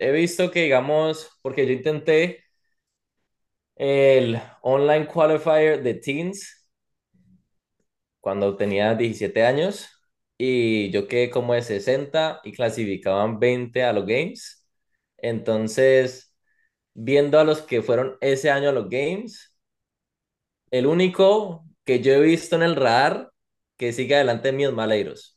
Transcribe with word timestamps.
he 0.00 0.10
visto 0.12 0.50
que, 0.50 0.62
digamos, 0.64 1.30
porque 1.42 1.66
yo 1.66 1.72
intenté 1.72 2.44
el 3.76 4.38
online 4.62 5.06
qualifier 5.06 5.82
de 5.82 5.94
teens 5.94 6.68
cuando 8.20 8.56
tenía 8.56 8.94
17 8.94 9.44
años 9.44 9.86
y 10.38 10.90
yo 10.90 11.08
quedé 11.08 11.30
como 11.30 11.54
de 11.54 11.62
60 11.62 12.40
y 12.44 12.52
clasificaban 12.52 13.38
20 13.38 13.82
a 13.84 13.92
los 13.92 14.06
games. 14.06 14.66
Entonces, 15.18 16.34
viendo 16.94 17.38
a 17.40 17.44
los 17.44 17.62
que 17.62 17.82
fueron 17.82 18.16
ese 18.20 18.50
año 18.50 18.70
a 18.70 18.72
los 18.72 18.90
games, 18.90 19.56
el 20.70 20.86
único 20.86 21.64
que 21.84 22.00
yo 22.02 22.12
he 22.14 22.20
visto 22.20 22.54
en 22.56 22.62
el 22.62 22.76
radar 22.76 23.32
que 23.76 23.92
sigue 23.92 24.14
adelante 24.16 24.50
es 24.50 24.72
Maleiros. 24.72 25.35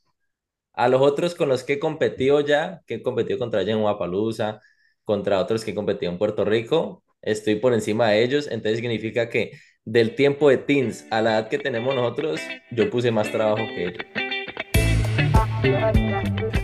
A 0.79 0.87
los 0.87 1.01
otros 1.01 1.35
con 1.35 1.49
los 1.49 1.65
que 1.65 1.73
he 1.73 1.79
competido 1.79 2.39
ya, 2.39 2.81
que 2.87 2.95
he 2.95 3.03
competido 3.03 3.37
contra 3.37 3.63
en 3.63 3.81
Guapalusa, 3.81 4.61
contra 5.03 5.41
otros 5.41 5.65
que 5.65 5.71
he 5.71 5.75
competido 5.75 6.09
en 6.09 6.17
Puerto 6.17 6.45
Rico, 6.45 7.03
estoy 7.21 7.55
por 7.55 7.73
encima 7.73 8.07
de 8.11 8.23
ellos, 8.23 8.47
entonces 8.47 8.79
significa 8.79 9.27
que 9.27 9.51
del 9.83 10.15
tiempo 10.15 10.49
de 10.49 10.57
teens 10.57 11.05
a 11.11 11.21
la 11.21 11.31
edad 11.31 11.49
que 11.49 11.57
tenemos 11.57 11.93
nosotros, 11.95 12.39
yo 12.71 12.89
puse 12.89 13.11
más 13.11 13.29
trabajo 13.29 13.65
que 13.75 13.87
ellos. 13.87 14.05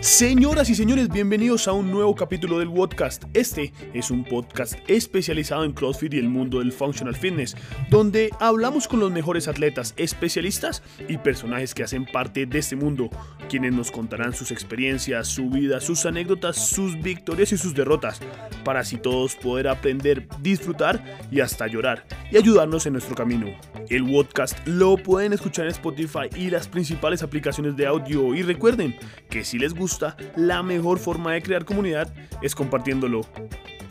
Señoras 0.06 0.70
y 0.70 0.76
señores, 0.76 1.08
bienvenidos 1.08 1.66
a 1.66 1.72
un 1.72 1.90
nuevo 1.90 2.14
capítulo 2.14 2.60
del 2.60 2.72
podcast. 2.72 3.24
Este 3.34 3.72
es 3.92 4.12
un 4.12 4.22
podcast 4.22 4.74
especializado 4.86 5.64
en 5.64 5.72
CrossFit 5.72 6.14
y 6.14 6.18
el 6.18 6.28
mundo 6.28 6.60
del 6.60 6.70
functional 6.70 7.16
fitness, 7.16 7.56
donde 7.90 8.30
hablamos 8.38 8.86
con 8.86 9.00
los 9.00 9.10
mejores 9.10 9.48
atletas, 9.48 9.94
especialistas 9.96 10.84
y 11.08 11.18
personajes 11.18 11.74
que 11.74 11.82
hacen 11.82 12.06
parte 12.06 12.46
de 12.46 12.56
este 12.56 12.76
mundo, 12.76 13.10
quienes 13.48 13.72
nos 13.72 13.90
contarán 13.90 14.32
sus 14.32 14.52
experiencias, 14.52 15.26
su 15.26 15.50
vida, 15.50 15.80
sus 15.80 16.06
anécdotas, 16.06 16.68
sus 16.68 17.02
victorias 17.02 17.50
y 17.50 17.58
sus 17.58 17.74
derrotas, 17.74 18.20
para 18.64 18.80
así 18.80 18.98
todos 18.98 19.34
poder 19.34 19.66
aprender, 19.66 20.28
disfrutar 20.40 21.18
y 21.32 21.40
hasta 21.40 21.66
llorar, 21.66 22.06
y 22.30 22.36
ayudarnos 22.36 22.86
en 22.86 22.92
nuestro 22.92 23.16
camino. 23.16 23.48
El 23.90 24.04
podcast 24.04 24.56
lo 24.68 24.96
pueden 24.98 25.32
escuchar 25.32 25.64
en 25.64 25.72
Spotify 25.72 26.28
y 26.36 26.50
las 26.50 26.68
principales 26.68 27.24
aplicaciones 27.24 27.76
de 27.76 27.86
audio 27.88 28.36
y 28.36 28.42
recuerden 28.42 28.96
que 29.28 29.44
si 29.44 29.58
les 29.58 29.74
gusta, 29.74 29.95
la 30.36 30.62
mejor 30.62 30.98
forma 30.98 31.32
de 31.32 31.42
crear 31.42 31.64
comunidad 31.64 32.12
es 32.42 32.54
compartiéndolo. 32.54 33.22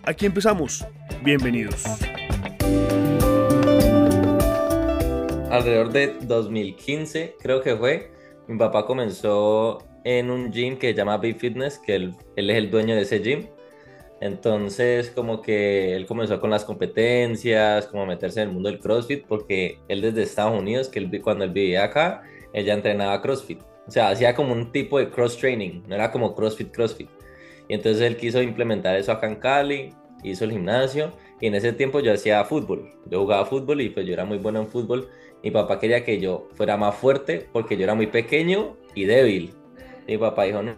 Aquí 0.03 0.25
empezamos. 0.25 0.85
Bienvenidos. 1.23 1.83
Alrededor 5.49 5.91
de 5.91 6.13
2015, 6.21 7.35
creo 7.41 7.61
que 7.61 7.75
fue, 7.75 8.11
mi 8.47 8.57
papá 8.57 8.85
comenzó 8.85 9.79
en 10.03 10.29
un 10.29 10.51
gym 10.51 10.77
que 10.77 10.89
se 10.89 10.93
llama 10.93 11.17
Big 11.17 11.37
Fitness, 11.37 11.79
que 11.79 11.95
él, 11.95 12.15
él 12.35 12.49
es 12.49 12.57
el 12.57 12.69
dueño 12.69 12.95
de 12.95 13.01
ese 13.01 13.19
gym. 13.19 13.47
Entonces, 14.21 15.11
como 15.11 15.41
que 15.41 15.95
él 15.95 16.05
comenzó 16.05 16.39
con 16.39 16.49
las 16.49 16.65
competencias, 16.65 17.87
como 17.87 18.05
meterse 18.05 18.41
en 18.41 18.49
el 18.49 18.53
mundo 18.53 18.69
del 18.69 18.79
CrossFit, 18.79 19.25
porque 19.25 19.79
él 19.87 20.01
desde 20.01 20.23
Estados 20.23 20.59
Unidos, 20.59 20.89
que 20.89 20.99
él, 20.99 21.21
cuando 21.21 21.45
él 21.45 21.51
vivía 21.51 21.85
acá, 21.85 22.23
ella 22.53 22.73
entrenaba 22.73 23.21
CrossFit. 23.21 23.61
O 23.87 23.91
sea, 23.91 24.09
hacía 24.09 24.33
como 24.33 24.53
un 24.53 24.71
tipo 24.71 24.97
de 24.99 25.09
cross 25.09 25.37
training, 25.37 25.81
no 25.87 25.95
era 25.95 26.11
como 26.11 26.35
CrossFit, 26.35 26.71
CrossFit. 26.71 27.09
Y 27.67 27.73
entonces 27.73 28.01
él 28.01 28.17
quiso 28.17 28.41
implementar 28.41 28.95
eso 28.95 29.11
acá 29.11 29.27
en 29.27 29.35
Cali, 29.35 29.93
hizo 30.23 30.45
el 30.45 30.51
gimnasio 30.51 31.11
y 31.39 31.47
en 31.47 31.55
ese 31.55 31.73
tiempo 31.73 31.99
yo 31.99 32.13
hacía 32.13 32.43
fútbol. 32.45 32.91
Yo 33.09 33.21
jugaba 33.21 33.45
fútbol 33.45 33.81
y 33.81 33.89
pues 33.89 34.05
yo 34.05 34.13
era 34.13 34.25
muy 34.25 34.37
bueno 34.37 34.59
en 34.59 34.67
fútbol. 34.67 35.09
Mi 35.43 35.51
papá 35.51 35.79
quería 35.79 36.03
que 36.03 36.19
yo 36.19 36.47
fuera 36.53 36.77
más 36.77 36.95
fuerte 36.95 37.47
porque 37.51 37.77
yo 37.77 37.83
era 37.83 37.95
muy 37.95 38.07
pequeño 38.07 38.75
y 38.95 39.05
débil. 39.05 39.53
Y 40.07 40.13
mi 40.13 40.17
papá 40.17 40.43
dijo, 40.43 40.63
no, 40.63 40.75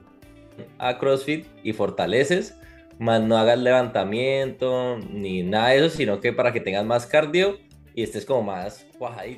a 0.77 0.97
CrossFit 0.97 1.45
y 1.64 1.73
fortaleces, 1.73 2.58
más 2.99 3.21
no 3.21 3.38
hagas 3.38 3.59
levantamiento 3.59 4.97
ni 5.11 5.44
nada 5.44 5.69
de 5.69 5.77
eso, 5.86 5.89
sino 5.89 6.19
que 6.19 6.33
para 6.33 6.52
que 6.52 6.59
tengas 6.59 6.86
más 6.86 7.05
cardio 7.05 7.58
y 7.98 8.03
este 8.03 8.20
es 8.20 8.26
como 8.26 8.44
más 8.44 8.86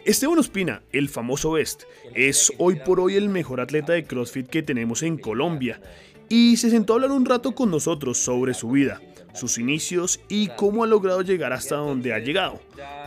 Esteban 0.04 0.38
Ospina, 0.38 0.84
el 0.92 1.08
famoso 1.08 1.54
Best, 1.54 1.84
es 2.14 2.52
hoy 2.58 2.76
por 2.76 3.00
hoy 3.00 3.16
el 3.16 3.30
mejor 3.30 3.62
atleta 3.62 3.94
de 3.94 4.04
CrossFit 4.04 4.48
que 4.48 4.62
tenemos 4.62 5.02
en 5.02 5.18
Colombia. 5.18 5.80
y 6.28 6.58
se 6.58 6.70
sentó 6.70 6.92
a 6.92 6.96
hablar 6.98 7.12
un 7.12 7.26
rato 7.26 7.56
con 7.56 7.72
nosotros 7.72 8.18
sobre 8.18 8.54
su 8.54 8.72
vida, 8.72 9.02
sus 9.34 9.58
inicios 9.58 10.20
y 10.28 10.50
cómo 10.50 10.84
ha 10.84 10.88
logrado 10.88 11.22
llegar 11.22 11.54
hasta 11.54 11.78
donde 11.78 12.14
ha 12.14 12.20
llegado. 12.20 12.60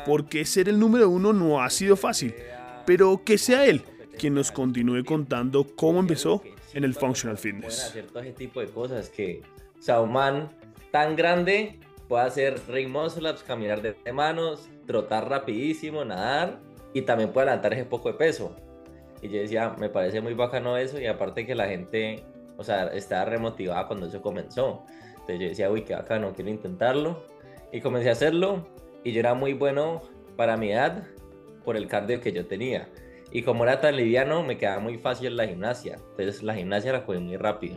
Porque 0.06 0.46
ser 0.46 0.70
el 0.70 0.78
número 0.78 1.10
uno 1.10 1.34
no 1.34 1.62
ha 1.62 1.68
sido 1.68 1.96
fácil, 1.96 2.34
pero 2.86 3.22
que 3.22 3.36
sea 3.36 3.66
él 3.66 3.82
quien 4.18 4.32
nos 4.32 4.50
continúe 4.52 5.04
contando 5.04 5.66
cómo 5.76 6.00
empezó 6.00 6.42
en 6.72 6.84
el 6.84 6.94
Functional 6.94 7.36
Fitness. 7.36 7.84
hacer 7.84 8.06
todo 8.06 8.22
ese 8.22 8.32
tipo 8.32 8.60
de 8.60 8.68
cosas 8.68 9.10
que 9.10 9.42
tan 10.90 11.14
grande 11.14 11.78
puede 12.08 12.24
hacer 12.24 12.60
ring 12.68 12.90
muscle 12.90 13.30
ups, 13.30 13.42
caminar 13.42 13.82
de 13.82 14.12
manos, 14.12 14.68
trotar 14.86 15.28
rapidísimo, 15.28 16.04
nadar 16.04 16.58
y 16.92 17.02
también 17.02 17.30
puede 17.32 17.46
levantar 17.46 17.72
ese 17.74 17.84
poco 17.84 18.10
de 18.10 18.14
peso. 18.18 18.54
Y 19.22 19.28
yo 19.28 19.40
decía, 19.40 19.74
me 19.78 19.88
parece 19.88 20.20
muy 20.20 20.34
bacano 20.34 20.76
eso 20.76 21.00
y 21.00 21.06
aparte 21.06 21.46
que 21.46 21.54
la 21.54 21.68
gente, 21.68 22.24
o 22.56 22.64
sea, 22.64 22.88
estaba 22.88 23.24
remotivada 23.24 23.86
cuando 23.86 24.06
eso 24.06 24.20
comenzó. 24.20 24.84
Entonces 25.12 25.38
yo 25.38 25.48
decía, 25.48 25.70
uy, 25.70 25.82
qué 25.82 25.94
bacano, 25.94 26.32
quiero 26.34 26.50
intentarlo. 26.50 27.24
Y 27.70 27.80
comencé 27.80 28.08
a 28.08 28.12
hacerlo 28.12 28.66
y 29.04 29.12
yo 29.12 29.20
era 29.20 29.34
muy 29.34 29.52
bueno 29.52 30.02
para 30.36 30.56
mi 30.56 30.72
edad 30.72 31.04
por 31.64 31.76
el 31.76 31.86
cardio 31.86 32.20
que 32.20 32.32
yo 32.32 32.46
tenía. 32.46 32.88
Y 33.30 33.42
como 33.42 33.64
era 33.64 33.80
tan 33.80 33.96
liviano, 33.96 34.42
me 34.42 34.58
quedaba 34.58 34.80
muy 34.80 34.98
fácil 34.98 35.36
la 35.36 35.46
gimnasia. 35.46 35.98
Entonces 36.10 36.42
la 36.42 36.54
gimnasia 36.54 36.92
la 36.92 37.04
cogí 37.04 37.18
muy 37.18 37.36
rápido. 37.36 37.76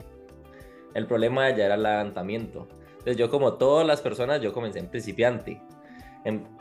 El 0.96 1.08
problema 1.08 1.50
ya 1.52 1.66
era 1.66 1.76
el 1.76 1.84
levantamiento. 1.84 2.68
Entonces 3.06 3.20
yo 3.20 3.30
como 3.30 3.54
todas 3.54 3.86
las 3.86 4.02
personas, 4.02 4.42
yo 4.42 4.52
comencé 4.52 4.80
en 4.80 4.88
principiante. 4.88 5.62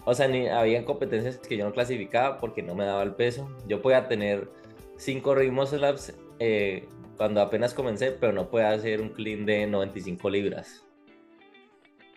o 0.05 0.13
sea, 0.13 0.29
ni, 0.29 0.47
había 0.47 0.85
competencias 0.85 1.39
que 1.39 1.57
yo 1.57 1.65
no 1.65 1.73
clasificaba 1.73 2.39
porque 2.39 2.63
no 2.63 2.75
me 2.75 2.85
daba 2.85 3.03
el 3.03 3.15
peso. 3.15 3.49
Yo 3.67 3.81
podía 3.81 4.09
tener 4.09 4.51
cinco 4.99 5.35
ritmos 5.35 5.71
slabs 5.71 6.13
eh, 6.41 6.87
cuando 7.17 7.41
apenas 7.41 7.73
comencé, 7.73 8.11
pero 8.13 8.35
no 8.35 8.51
podía 8.51 8.73
hacer 8.73 9.01
un 9.01 9.09
clean 9.09 9.47
de 9.47 9.67
95 9.67 10.29
libras. 10.29 10.85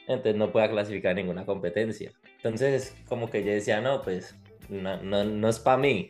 Entonces 0.09 0.35
no 0.35 0.51
podía 0.51 0.71
clasificar 0.71 1.15
ninguna 1.15 1.45
competencia. 1.45 2.11
Entonces 2.35 2.97
como 3.07 3.29
que 3.29 3.45
yo 3.45 3.53
decía, 3.53 3.79
no, 3.79 4.01
pues 4.01 4.35
no, 4.67 5.01
no, 5.03 5.23
no 5.23 5.47
es 5.47 5.57
para 5.57 5.77
mí, 5.77 6.09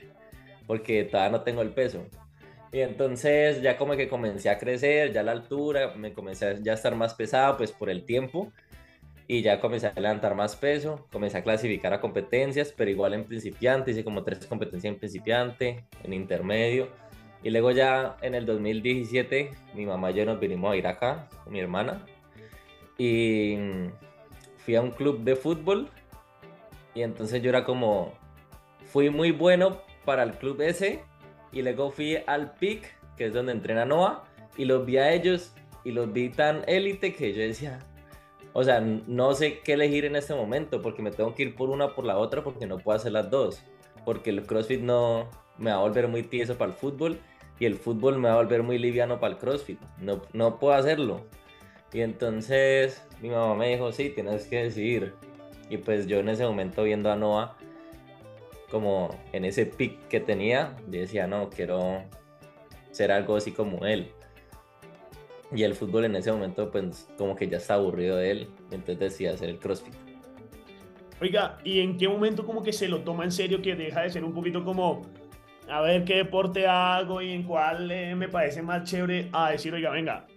porque 0.66 1.04
todavía 1.04 1.38
no 1.38 1.44
tengo 1.44 1.62
el 1.62 1.70
peso. 1.70 2.04
Y 2.72 2.82
entonces 2.82 3.62
ya 3.62 3.78
como 3.78 3.96
que 3.96 4.08
comencé 4.08 4.50
a 4.50 4.58
crecer, 4.58 5.14
ya 5.14 5.24
la 5.24 5.32
altura, 5.32 5.94
me 5.96 6.14
comencé 6.14 6.46
a 6.46 6.74
estar 6.74 6.96
más 6.96 7.14
pesado 7.14 7.58
pues 7.58 7.72
por 7.72 7.90
el 7.90 8.04
tiempo. 8.04 8.52
Y 9.30 9.42
ya 9.42 9.60
comencé 9.60 9.88
a 9.88 10.00
levantar 10.00 10.36
más 10.36 10.56
peso, 10.56 11.06
comencé 11.12 11.38
a 11.38 11.44
clasificar 11.44 11.94
a 11.94 12.00
competencias, 12.00 12.74
pero 12.76 12.90
igual 12.90 13.14
en 13.14 13.26
principiante, 13.26 13.92
hice 13.92 14.06
como 14.06 14.24
tres 14.24 14.46
competencias 14.46 14.94
en 14.94 15.00
principiante, 15.00 15.86
en 16.04 16.14
intermedio. 16.14 16.90
Y 17.44 17.50
luego 17.50 17.72
ya 17.72 18.18
en 18.22 18.36
el 18.36 18.46
2017 18.46 19.52
mi 19.76 19.86
mamá 19.86 20.12
y 20.12 20.16
yo 20.16 20.26
nos 20.26 20.40
vinimos 20.40 20.72
a 20.72 20.78
ir 20.78 20.88
acá 20.88 21.28
con 21.44 21.54
mi 21.54 21.60
hermana. 21.60 22.06
Y 22.98 23.58
fui 24.58 24.76
a 24.76 24.82
un 24.82 24.92
club 24.92 25.24
de 25.24 25.36
fútbol. 25.36 25.90
Y 26.96 27.04
entonces 27.04 27.42
yo 27.42 27.50
era 27.50 27.64
como, 27.64 28.14
fui 28.86 29.10
muy 29.10 29.32
bueno 29.32 29.82
para 30.06 30.24
el 30.24 30.34
club 30.34 30.62
ese, 30.62 31.04
y 31.58 31.64
luego 31.64 31.90
fui 31.90 32.18
al 32.28 32.54
PIC, 32.54 32.84
que 33.18 33.26
es 33.26 33.34
donde 33.34 33.52
entrena 33.52 33.84
Noah, 33.84 34.24
y 34.58 34.66
los 34.66 34.86
vi 34.86 34.98
a 34.98 35.12
ellos 35.12 35.54
y 35.84 35.92
los 35.92 36.14
vi 36.14 36.30
tan 36.30 36.64
élite 36.68 37.16
que 37.16 37.34
yo 37.34 37.42
decía, 37.42 37.80
o 38.54 38.64
sea, 38.64 38.80
no 38.80 39.34
sé 39.34 39.60
qué 39.62 39.74
elegir 39.74 40.06
en 40.06 40.16
este 40.16 40.36
momento 40.36 40.84
porque 40.84 41.02
me 41.02 41.10
tengo 41.10 41.34
que 41.34 41.44
ir 41.44 41.56
por 41.56 41.72
una 41.72 41.86
o 41.86 41.96
por 41.96 42.06
la 42.06 42.18
otra 42.20 42.44
porque 42.44 42.68
no 42.68 42.78
puedo 42.78 42.96
hacer 42.96 43.12
las 43.12 43.32
dos. 43.32 43.64
Porque 44.06 44.30
el 44.30 44.46
CrossFit 44.46 44.82
no 44.82 45.30
me 45.58 45.72
va 45.72 45.78
a 45.78 45.82
volver 45.82 46.08
muy 46.08 46.22
tieso 46.22 46.60
para 46.60 46.72
el 46.72 46.78
fútbol 46.78 47.20
y 47.60 47.66
el 47.66 47.76
fútbol 47.76 48.20
me 48.20 48.30
va 48.30 48.36
a 48.36 48.38
volver 48.38 48.62
muy 48.62 48.78
liviano 48.78 49.20
para 49.20 49.34
el 49.34 49.40
CrossFit. 49.40 49.80
No, 50.00 50.22
no 50.34 50.60
puedo 50.60 50.74
hacerlo. 50.76 51.26
Y 51.92 52.02
entonces 52.02 53.04
mi 53.20 53.30
mamá 53.30 53.56
me 53.56 53.70
dijo, 53.70 53.92
sí, 53.92 54.10
tienes 54.10 54.46
que 54.46 54.64
decidir. 54.64 55.14
Y 55.72 55.78
pues 55.78 56.06
yo 56.06 56.20
en 56.20 56.30
ese 56.30 56.46
momento 56.46 56.84
viendo 56.84 57.12
a 57.12 57.16
Noah 57.16 57.58
como 58.70 59.10
en 59.32 59.46
ese 59.46 59.66
pick 59.66 60.08
que 60.08 60.20
tenía, 60.20 60.76
yo 60.90 61.00
decía, 61.00 61.28
no, 61.28 61.50
quiero 61.50 62.04
ser 62.92 63.12
algo 63.12 63.36
así 63.36 63.52
como 63.52 63.86
él. 63.86 64.12
Y 65.56 65.64
el 65.64 65.76
fútbol 65.76 66.06
en 66.06 66.16
ese 66.16 66.32
momento, 66.32 66.70
pues 66.70 67.08
como 67.18 67.36
que 67.36 67.48
ya 67.48 67.58
está 67.58 67.76
aburrido 67.76 68.18
de 68.18 68.32
él, 68.32 68.48
entonces 68.72 69.00
decía 69.00 69.34
hacer 69.34 69.50
el 69.50 69.60
CrossFit. 69.60 69.94
Oiga, 71.22 71.58
¿y 71.64 71.80
en 71.80 71.98
qué 71.98 72.08
momento 72.08 72.46
como 72.46 72.62
que 72.62 72.74
se 72.74 72.88
lo 72.88 73.02
toma 73.02 73.24
en 73.24 73.32
serio 73.32 73.62
que 73.62 73.76
deja 73.76 74.02
de 74.02 74.10
ser 74.10 74.24
un 74.24 74.34
poquito 74.34 74.64
como, 74.64 75.04
a 75.70 75.82
ver 75.82 76.04
qué 76.04 76.18
deporte 76.18 76.68
hago 76.68 77.22
y 77.22 77.32
en 77.32 77.44
cuál 77.44 77.90
eh, 77.90 78.14
me 78.16 78.28
parece 78.28 78.62
más 78.62 78.84
chévere, 78.84 79.30
a 79.32 79.52
decir, 79.52 79.74
oiga, 79.74 79.90
venga, 79.90 80.28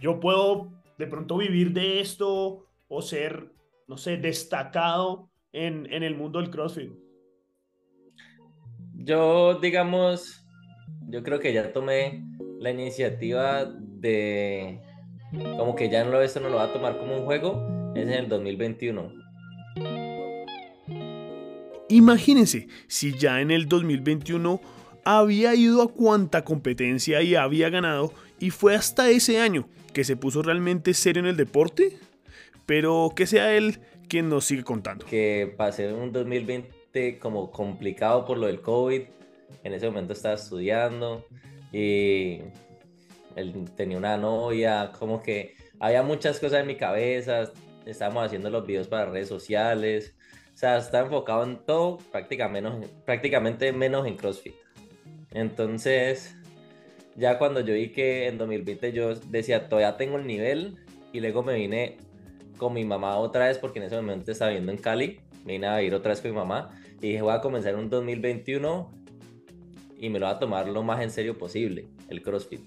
yo 0.00 0.20
puedo 0.20 0.68
de 0.96 1.06
pronto 1.06 1.36
vivir 1.36 1.72
de 1.72 2.00
esto 2.00 2.66
o 2.88 3.02
ser, 3.02 3.50
no 3.88 3.96
sé, 3.96 4.16
destacado 4.16 5.28
en, 5.52 5.92
en 5.92 6.04
el 6.04 6.16
mundo 6.16 6.40
del 6.40 6.50
CrossFit? 6.50 7.09
Yo, 9.02 9.54
digamos, 9.54 10.44
yo 11.08 11.22
creo 11.22 11.40
que 11.40 11.54
ya 11.54 11.72
tomé 11.72 12.22
la 12.58 12.70
iniciativa 12.70 13.64
de, 13.64 14.78
como 15.56 15.74
que 15.74 15.88
ya 15.88 16.04
no, 16.04 16.20
esto 16.20 16.38
no 16.40 16.50
lo 16.50 16.56
va 16.56 16.64
a 16.64 16.72
tomar 16.74 16.98
como 16.98 17.16
un 17.16 17.24
juego, 17.24 17.66
es 17.96 18.02
en 18.02 18.10
el 18.10 18.28
2021. 18.28 19.10
Imagínense 21.88 22.68
si 22.88 23.16
ya 23.16 23.40
en 23.40 23.50
el 23.50 23.68
2021 23.68 24.60
había 25.06 25.54
ido 25.54 25.80
a 25.80 25.90
cuanta 25.90 26.44
competencia 26.44 27.22
y 27.22 27.36
había 27.36 27.70
ganado 27.70 28.12
y 28.38 28.50
fue 28.50 28.74
hasta 28.74 29.08
ese 29.08 29.40
año 29.40 29.66
que 29.94 30.04
se 30.04 30.14
puso 30.14 30.42
realmente 30.42 30.92
serio 30.92 31.20
en 31.20 31.28
el 31.28 31.38
deporte, 31.38 31.96
pero 32.66 33.12
que 33.16 33.26
sea 33.26 33.56
él 33.56 33.80
quien 34.08 34.28
nos 34.28 34.44
sigue 34.44 34.62
contando. 34.62 35.06
Que 35.06 35.54
pasé 35.56 35.90
un 35.90 36.12
2020 36.12 36.79
como 37.20 37.50
complicado 37.50 38.24
por 38.24 38.38
lo 38.38 38.46
del 38.46 38.60
COVID, 38.60 39.02
en 39.64 39.74
ese 39.74 39.86
momento 39.86 40.12
estaba 40.12 40.34
estudiando 40.34 41.24
y 41.72 42.40
él 43.36 43.64
tenía 43.76 43.98
una 43.98 44.16
novia, 44.16 44.92
como 44.98 45.22
que 45.22 45.54
había 45.78 46.02
muchas 46.02 46.38
cosas 46.38 46.60
en 46.60 46.66
mi 46.66 46.76
cabeza, 46.76 47.50
estábamos 47.86 48.26
haciendo 48.26 48.50
los 48.50 48.66
videos 48.66 48.88
para 48.88 49.06
redes 49.06 49.28
sociales, 49.28 50.14
o 50.54 50.56
sea, 50.56 50.78
estaba 50.78 51.04
enfocado 51.06 51.44
en 51.44 51.58
todo, 51.64 51.98
prácticamente 52.12 52.88
prácticamente 53.06 53.72
menos 53.72 54.06
en 54.06 54.16
CrossFit. 54.16 54.54
Entonces, 55.32 56.36
ya 57.16 57.38
cuando 57.38 57.60
yo 57.60 57.74
vi 57.74 57.92
que 57.92 58.26
en 58.26 58.36
2020 58.36 58.92
yo 58.92 59.14
decía, 59.14 59.68
todavía 59.68 59.96
tengo 59.96 60.18
el 60.18 60.26
nivel, 60.26 60.76
y 61.12 61.20
luego 61.20 61.42
me 61.42 61.54
vine 61.54 61.98
con 62.56 62.74
mi 62.74 62.84
mamá 62.84 63.16
otra 63.16 63.46
vez, 63.46 63.58
porque 63.58 63.78
en 63.78 63.86
ese 63.86 63.96
momento 63.96 64.30
estaba 64.30 64.50
viviendo 64.50 64.72
en 64.72 64.78
Cali, 64.78 65.20
me 65.44 65.54
vine 65.54 65.66
a 65.66 65.82
ir 65.82 65.94
otra 65.94 66.10
vez 66.10 66.20
con 66.20 66.30
mi 66.30 66.36
mamá, 66.36 66.79
dije, 67.00 67.22
voy 67.22 67.32
a 67.32 67.40
comenzar 67.40 67.74
un 67.76 67.88
2021 67.88 68.90
y 69.98 70.08
me 70.08 70.18
lo 70.18 70.26
voy 70.26 70.34
a 70.34 70.38
tomar 70.38 70.68
lo 70.68 70.82
más 70.82 71.00
en 71.02 71.10
serio 71.10 71.36
posible, 71.36 71.88
el 72.08 72.22
CrossFit. 72.22 72.60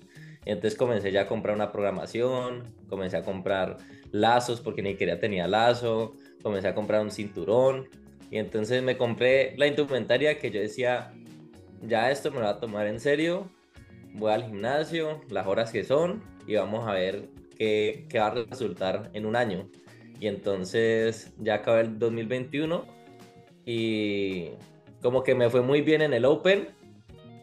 entonces 0.46 0.78
comencé 0.78 1.12
ya 1.12 1.22
a 1.22 1.28
comprar 1.28 1.56
una 1.56 1.72
programación, 1.72 2.74
comencé 2.88 3.18
a 3.18 3.24
comprar 3.24 3.78
lazos 4.12 4.62
porque 4.62 4.82
ni 4.82 4.96
quería 4.96 5.20
tenía 5.20 5.48
lazo, 5.48 6.14
comencé 6.42 6.68
a 6.68 6.76
comprar 6.76 7.02
un 7.02 7.12
cinturón 7.12 7.90
y 8.30 8.38
entonces 8.38 8.84
me 8.84 8.98
compré 8.98 9.56
la 9.58 9.68
indumentaria 9.68 10.38
que 10.40 10.52
yo 10.52 10.60
decía, 10.60 11.14
ya 11.82 12.12
esto 12.12 12.32
me 12.32 12.38
lo 12.38 12.46
va 12.46 12.52
a 12.52 12.60
tomar 12.60 12.88
en 12.88 13.00
serio, 13.00 13.50
voy 14.14 14.32
al 14.32 14.44
gimnasio, 14.44 15.22
las 15.30 15.48
horas 15.48 15.72
que 15.72 15.84
son 15.84 16.24
y 16.48 16.56
vamos 16.56 16.88
a 16.88 16.94
ver 16.94 17.30
qué, 17.58 18.06
qué 18.10 18.20
va 18.20 18.28
a 18.28 18.46
resultar 18.46 19.10
en 19.14 19.26
un 19.26 19.36
año. 19.36 19.70
Y 20.20 20.28
entonces 20.28 21.34
ya 21.38 21.56
acabé 21.56 21.82
el 21.82 22.00
2021 22.00 23.03
y 23.66 24.50
como 25.02 25.24
que 25.24 25.36
me 25.36 25.50
fue 25.50 25.62
muy 25.62 25.82
bien 25.82 26.02
en 26.02 26.14
el 26.14 26.26
Open, 26.26 26.70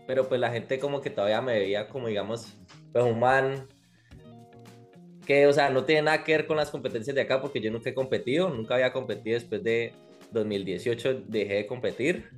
pero 0.06 0.28
pues 0.28 0.40
la 0.40 0.50
gente 0.50 0.78
como 0.78 1.00
que 1.00 1.10
todavía 1.10 1.40
me 1.40 1.58
veía 1.58 1.88
como 1.88 2.08
digamos, 2.08 2.56
pues 2.92 3.04
un 3.04 3.20
man 3.20 3.68
que, 5.26 5.46
o 5.46 5.52
sea, 5.52 5.70
no 5.70 5.84
tiene 5.84 6.02
nada 6.02 6.24
que 6.24 6.32
ver 6.32 6.46
con 6.46 6.56
las 6.56 6.70
competencias 6.70 7.14
de 7.14 7.22
acá 7.22 7.40
porque 7.40 7.60
yo 7.60 7.70
nunca 7.70 7.90
he 7.90 7.94
competido, 7.94 8.48
nunca 8.50 8.74
había 8.74 8.92
competido 8.92 9.34
después 9.34 9.62
de 9.62 9.92
2018, 10.32 11.22
dejé 11.28 11.54
de 11.54 11.66
competir. 11.66 12.30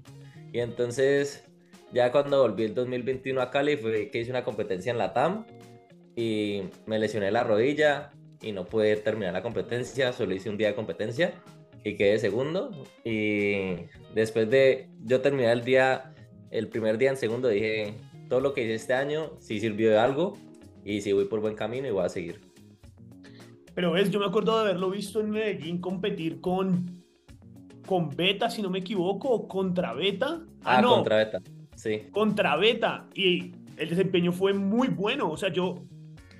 Y 0.52 0.60
entonces 0.60 1.44
ya 1.92 2.12
cuando 2.12 2.42
volví 2.42 2.64
el 2.64 2.74
2021 2.74 3.40
a 3.40 3.50
Cali 3.50 3.76
fue 3.76 4.10
que 4.10 4.20
hice 4.20 4.30
una 4.30 4.44
competencia 4.44 4.92
en 4.92 4.98
la 4.98 5.14
TAM 5.14 5.46
y 6.16 6.64
me 6.86 6.98
lesioné 6.98 7.30
la 7.30 7.44
rodilla 7.44 8.10
y 8.42 8.52
no 8.52 8.66
pude 8.66 8.96
terminar 8.96 9.32
la 9.32 9.42
competencia, 9.42 10.12
solo 10.12 10.34
hice 10.34 10.50
un 10.50 10.58
día 10.58 10.68
de 10.68 10.74
competencia 10.74 11.32
y 11.84 11.96
quedé 11.96 12.18
segundo. 12.18 12.70
Y 13.04 13.86
después 14.14 14.48
de 14.50 14.88
yo 15.04 15.20
terminar 15.20 15.52
el 15.52 15.64
día, 15.64 16.14
el 16.50 16.68
primer 16.68 16.98
día 16.98 17.10
en 17.10 17.16
segundo, 17.16 17.48
dije, 17.48 17.94
todo 18.28 18.40
lo 18.40 18.54
que 18.54 18.62
hice 18.62 18.74
este 18.74 18.94
año 18.94 19.32
sí 19.38 19.60
sirvió 19.60 19.90
de 19.90 19.98
algo 19.98 20.38
y 20.84 21.00
sí 21.00 21.12
voy 21.12 21.26
por 21.26 21.40
buen 21.40 21.54
camino 21.54 21.86
y 21.86 21.90
voy 21.90 22.04
a 22.04 22.08
seguir. 22.08 22.40
Pero 23.74 23.92
ves, 23.92 24.10
yo 24.10 24.20
me 24.20 24.26
acuerdo 24.26 24.56
de 24.56 24.70
haberlo 24.70 24.90
visto 24.90 25.20
en 25.20 25.30
Medellín 25.30 25.80
competir 25.80 26.40
con, 26.40 27.02
con 27.86 28.10
Beta, 28.10 28.50
si 28.50 28.60
no 28.60 28.70
me 28.70 28.80
equivoco, 28.80 29.48
contra 29.48 29.94
Beta. 29.94 30.42
Ah, 30.62 30.78
ah 30.78 30.82
no. 30.82 30.94
contra 30.96 31.16
Beta. 31.16 31.42
Sí. 31.74 32.02
Contra 32.10 32.56
Beta. 32.56 33.08
Y 33.14 33.52
el 33.76 33.88
desempeño 33.88 34.32
fue 34.32 34.52
muy 34.52 34.88
bueno. 34.88 35.30
O 35.30 35.36
sea, 35.36 35.50
yo. 35.50 35.82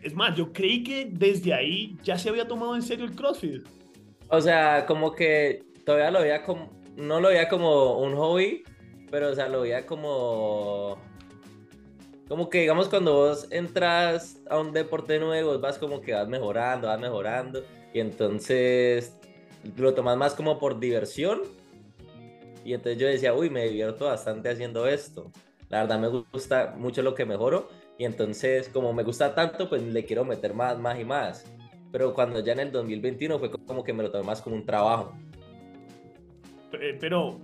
Es 0.03 0.15
más, 0.15 0.37
yo 0.37 0.53
creí 0.53 0.83
que 0.83 1.09
desde 1.11 1.55
ahí 1.55 1.97
ya 2.03 2.19
se 2.19 2.29
había 2.29 2.47
tomado 2.49 2.75
en 2.75 2.83
serio 2.83 3.05
el 3.05 3.15
CrossFit. 3.15 3.63
O 4.33 4.41
sea, 4.41 4.87
como 4.87 5.13
que 5.13 5.63
todavía 5.85 6.11
lo 6.11 6.21
veía 6.23 6.43
como. 6.43 6.71
No 6.97 7.21
lo 7.21 7.29
veía 7.29 7.49
como 7.49 7.99
un 7.99 8.17
hobby, 8.17 8.65
pero 9.11 9.29
o 9.29 9.35
sea, 9.35 9.49
lo 9.49 9.61
veía 9.61 9.87
como. 9.87 10.99
Como 12.29 12.49
que 12.49 12.61
digamos 12.61 12.89
cuando 12.89 13.13
vos 13.13 13.47
entras 13.51 14.41
a 14.49 14.59
un 14.59 14.73
deporte 14.73 15.19
nuevo, 15.19 15.59
vas 15.59 15.77
como 15.77 16.01
que 16.01 16.15
vas 16.15 16.29
mejorando, 16.29 16.89
vas 16.89 16.99
mejorando. 16.99 17.63
Y 17.93 18.01
entonces 18.01 19.15
lo 19.77 19.93
tomas 19.93 20.17
más 20.17 20.35
como 20.35 20.59
por 20.59 20.81
diversión 20.81 21.43
y 22.65 22.75
entonces 22.75 22.99
yo 22.99 23.07
decía, 23.07 23.35
uy, 23.35 23.51
me 23.51 23.69
divierto 23.69 24.07
bastante 24.07 24.49
haciendo 24.49 24.87
esto. 24.87 25.31
La 25.69 25.83
verdad 25.83 25.99
me 25.99 26.09
gusta 26.09 26.75
mucho 26.77 27.03
lo 27.03 27.15
que 27.15 27.27
mejoro. 27.27 27.69
Y 27.99 28.05
entonces, 28.05 28.69
como 28.69 28.93
me 28.93 29.03
gusta 29.03 29.35
tanto, 29.35 29.69
pues 29.69 29.83
le 29.83 30.05
quiero 30.05 30.25
meter 30.25 30.55
más, 30.55 30.79
más 30.79 30.99
y 30.99 31.05
más. 31.05 31.45
Pero 31.93 32.15
cuando 32.15 32.41
ya 32.41 32.55
en 32.55 32.61
el 32.61 32.73
2021 32.73 33.39
fue 33.39 33.51
como 33.51 33.85
que 33.85 33.93
me 33.93 34.03
lo 34.03 34.11
tomé 34.11 34.25
más 34.25 34.41
como 34.41 34.57
un 34.57 34.65
trabajo. 34.65 35.15
Pero 36.99 37.39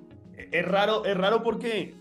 es 0.51 0.65
raro, 0.65 1.05
es 1.05 1.17
raro 1.17 1.43
porque, 1.43 1.95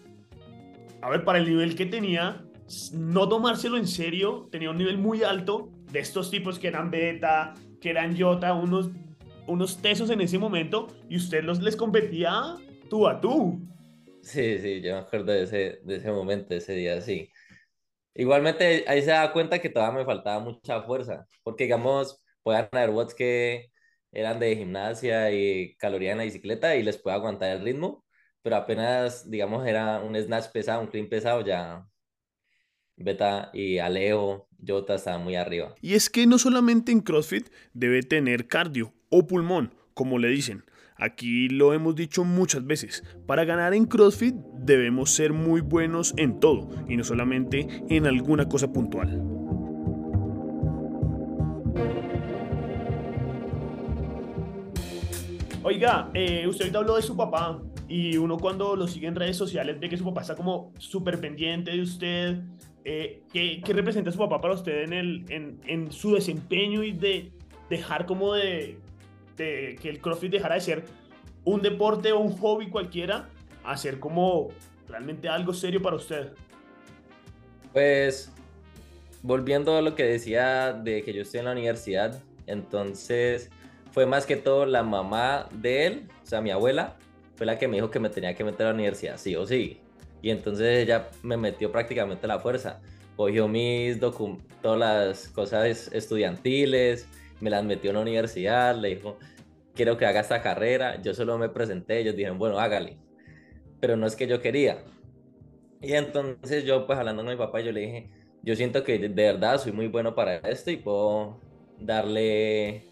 a 1.02 1.10
ver, 1.10 1.26
para 1.26 1.40
el 1.40 1.46
nivel 1.46 1.76
que 1.76 1.86
tenía, 1.86 2.46
no 2.94 3.28
tomárselo 3.28 3.78
en 3.78 3.88
serio, 3.88 4.48
tenía 4.50 4.72
un 4.72 4.78
nivel 4.78 4.98
muy 4.98 5.24
alto 5.24 5.70
de 5.92 6.00
estos 6.00 6.32
tipos 6.32 6.58
que 6.58 6.70
eran 6.70 6.90
beta, 6.90 7.54
que 7.82 7.90
eran 7.90 8.16
yota, 8.16 8.54
unos, 8.54 8.92
unos 9.46 9.82
tesos 9.82 10.10
en 10.10 10.22
ese 10.22 10.38
momento, 10.38 10.88
y 11.10 11.18
usted 11.18 11.44
los 11.44 11.62
les 11.62 11.76
competía 11.76 12.56
tú 12.90 13.08
a 13.08 13.20
tú. 13.20 13.60
Sí, 14.22 14.58
sí, 14.60 14.82
yo 14.82 14.94
me 14.94 15.00
acuerdo 15.00 15.34
de 15.34 15.44
ese, 15.44 15.80
de 15.84 15.96
ese 15.98 16.12
momento, 16.12 16.54
ese 16.54 16.74
día, 16.74 17.02
sí. 17.02 17.30
Igualmente 18.14 18.84
ahí 18.88 19.02
se 19.02 19.12
da 19.12 19.32
cuenta 19.32 19.60
que 19.60 19.70
todavía 19.70 20.00
me 20.00 20.06
faltaba 20.06 20.40
mucha 20.40 20.82
fuerza, 20.82 21.28
porque 21.44 21.66
digamos, 21.66 22.24
pueden 22.48 22.70
haber 22.72 22.92
bots 22.92 23.14
que 23.14 23.72
eran 24.10 24.40
de 24.40 24.56
gimnasia 24.56 25.34
y 25.34 25.76
caloría 25.76 26.14
en 26.14 26.20
la 26.20 26.24
bicicleta 26.24 26.78
y 26.78 26.82
les 26.82 26.98
puedo 26.98 27.14
aguantar 27.14 27.50
el 27.50 27.62
ritmo, 27.62 28.06
pero 28.42 28.56
apenas, 28.56 29.30
digamos, 29.30 29.68
era 29.68 30.00
un 30.00 30.16
snatch 30.16 30.54
pesado, 30.54 30.80
un 30.80 30.88
clean 30.88 31.10
pesado, 31.10 31.46
ya 31.46 31.86
Beta 32.96 33.50
y 33.54 33.80
Alejo, 33.80 34.48
Jota 34.66 34.96
estaban 34.96 35.26
muy 35.26 35.36
arriba. 35.36 35.76
Y 35.82 35.96
es 35.96 36.10
que 36.10 36.26
no 36.26 36.38
solamente 36.38 36.94
en 36.94 37.02
CrossFit 37.02 37.50
debe 37.74 38.02
tener 38.02 38.48
cardio 38.48 38.94
o 39.10 39.28
pulmón, 39.28 39.74
como 39.94 40.18
le 40.18 40.30
dicen, 40.30 40.64
Aquí 41.00 41.50
lo 41.50 41.74
hemos 41.74 41.96
dicho 41.96 42.24
muchas 42.24 42.66
veces, 42.66 43.04
para 43.28 43.44
ganar 43.44 43.74
en 43.76 43.86
CrossFit 43.86 44.34
debemos 44.34 45.12
ser 45.12 45.32
muy 45.34 45.62
buenos 45.62 46.14
en 46.18 46.40
todo 46.40 46.70
y 46.88 46.96
no 46.96 47.04
solamente 47.04 47.68
en 47.90 48.08
alguna 48.08 48.50
cosa 48.50 48.72
puntual. 48.72 49.22
Oiga, 55.68 56.10
eh, 56.14 56.48
usted 56.48 56.64
ahorita 56.64 56.80
habló 56.80 56.96
de 56.96 57.02
su 57.02 57.18
papá 57.18 57.62
y 57.90 58.16
uno 58.16 58.38
cuando 58.38 58.74
lo 58.78 58.88
sigue 58.88 59.08
en 59.08 59.16
redes 59.16 59.36
sociales 59.36 59.78
ve 59.78 59.90
que 59.90 59.98
su 59.98 60.06
papá 60.06 60.22
está 60.22 60.34
como 60.34 60.72
súper 60.78 61.20
pendiente 61.20 61.72
de 61.72 61.82
usted. 61.82 62.40
Eh, 62.86 63.24
¿qué, 63.34 63.62
representa 63.74 64.10
su 64.10 64.18
papá 64.18 64.40
para 64.40 64.54
usted 64.54 64.84
en, 64.84 64.94
el, 64.94 65.26
en, 65.30 65.92
su 65.92 66.16
desempeño 66.16 66.84
y 66.84 66.94
de 66.94 67.34
dejar 67.70 68.06
como 68.06 68.34
de 68.34 68.80
que 69.36 69.78
el 69.84 70.00
CrossFit 70.00 70.32
dejara 70.32 70.56
de 70.56 70.62
ser 70.62 70.86
un 71.44 71.62
deporte 71.62 72.14
o 72.14 72.20
un 72.20 72.32
hobby 72.38 72.70
cualquiera 72.70 73.28
a 73.66 73.76
ser 73.76 74.00
como 74.00 74.48
realmente 74.88 75.28
algo 75.28 75.54
serio 75.54 75.82
para 75.82 75.98
usted? 75.98 76.32
Pues 77.74 78.32
volviendo 79.22 79.76
a 79.76 79.82
lo 79.82 79.96
que 79.96 80.04
decía 80.04 80.72
de 80.72 81.04
que 81.04 81.12
yo 81.14 81.24
estoy 81.24 81.40
en 81.42 81.46
la 81.48 81.52
universidad, 81.52 82.24
entonces 82.46 83.52
fue 83.98 84.06
más 84.06 84.28
que 84.28 84.36
todo 84.36 84.68
la 84.68 84.84
mamá 84.84 85.50
de 85.52 85.88
él, 85.88 86.08
o 86.22 86.26
sea, 86.28 86.40
mi 86.40 86.52
abuela, 86.52 86.98
fue 87.34 87.48
la 87.48 87.58
que 87.58 87.68
me 87.68 87.78
dijo 87.78 87.90
que 87.90 88.00
me 88.00 88.12
tenía 88.12 88.36
que 88.36 88.44
meter 88.44 88.68
a 88.68 88.70
la 88.70 88.76
universidad, 88.76 89.18
sí 89.18 89.36
o 89.36 89.48
sí. 89.48 89.82
Y 90.22 90.30
entonces 90.30 90.84
ella 90.84 91.10
me 91.24 91.36
metió 91.36 91.72
prácticamente 91.72 92.28
a 92.28 92.28
la 92.28 92.38
fuerza. 92.38 92.80
Cogió 93.16 93.48
mis 93.48 94.00
documentos, 94.00 94.46
todas 94.62 94.78
las 94.78 95.28
cosas 95.30 95.90
estudiantiles, 95.92 97.10
me 97.42 97.50
las 97.50 97.64
metió 97.64 97.90
en 97.90 97.96
la 97.96 98.04
universidad, 98.04 98.76
le 98.76 98.90
dijo, 98.90 99.18
quiero 99.74 99.98
que 99.98 100.06
haga 100.06 100.20
esta 100.20 100.44
carrera. 100.44 101.02
Yo 101.02 101.16
solo 101.16 101.40
me 101.40 101.50
presenté, 101.50 101.98
ellos 101.98 102.16
dijeron, 102.16 102.38
bueno, 102.38 102.60
hágale. 102.60 103.00
Pero 103.80 103.98
no 103.98 104.06
es 104.06 104.16
que 104.16 104.28
yo 104.28 104.44
quería. 104.44 104.84
Y 105.82 105.94
entonces 105.94 106.66
yo, 106.66 106.86
pues 106.86 107.00
hablando 107.00 107.24
con 107.24 107.32
mi 107.32 107.36
papá, 107.36 107.62
yo 107.62 107.72
le 107.72 107.80
dije, 107.80 108.10
yo 108.44 108.56
siento 108.56 108.84
que 108.84 109.00
de 109.00 109.10
verdad 109.10 109.58
soy 109.58 109.72
muy 109.72 109.88
bueno 109.88 110.14
para 110.14 110.36
esto 110.36 110.70
y 110.70 110.78
puedo 110.78 111.40
darle 111.80 112.84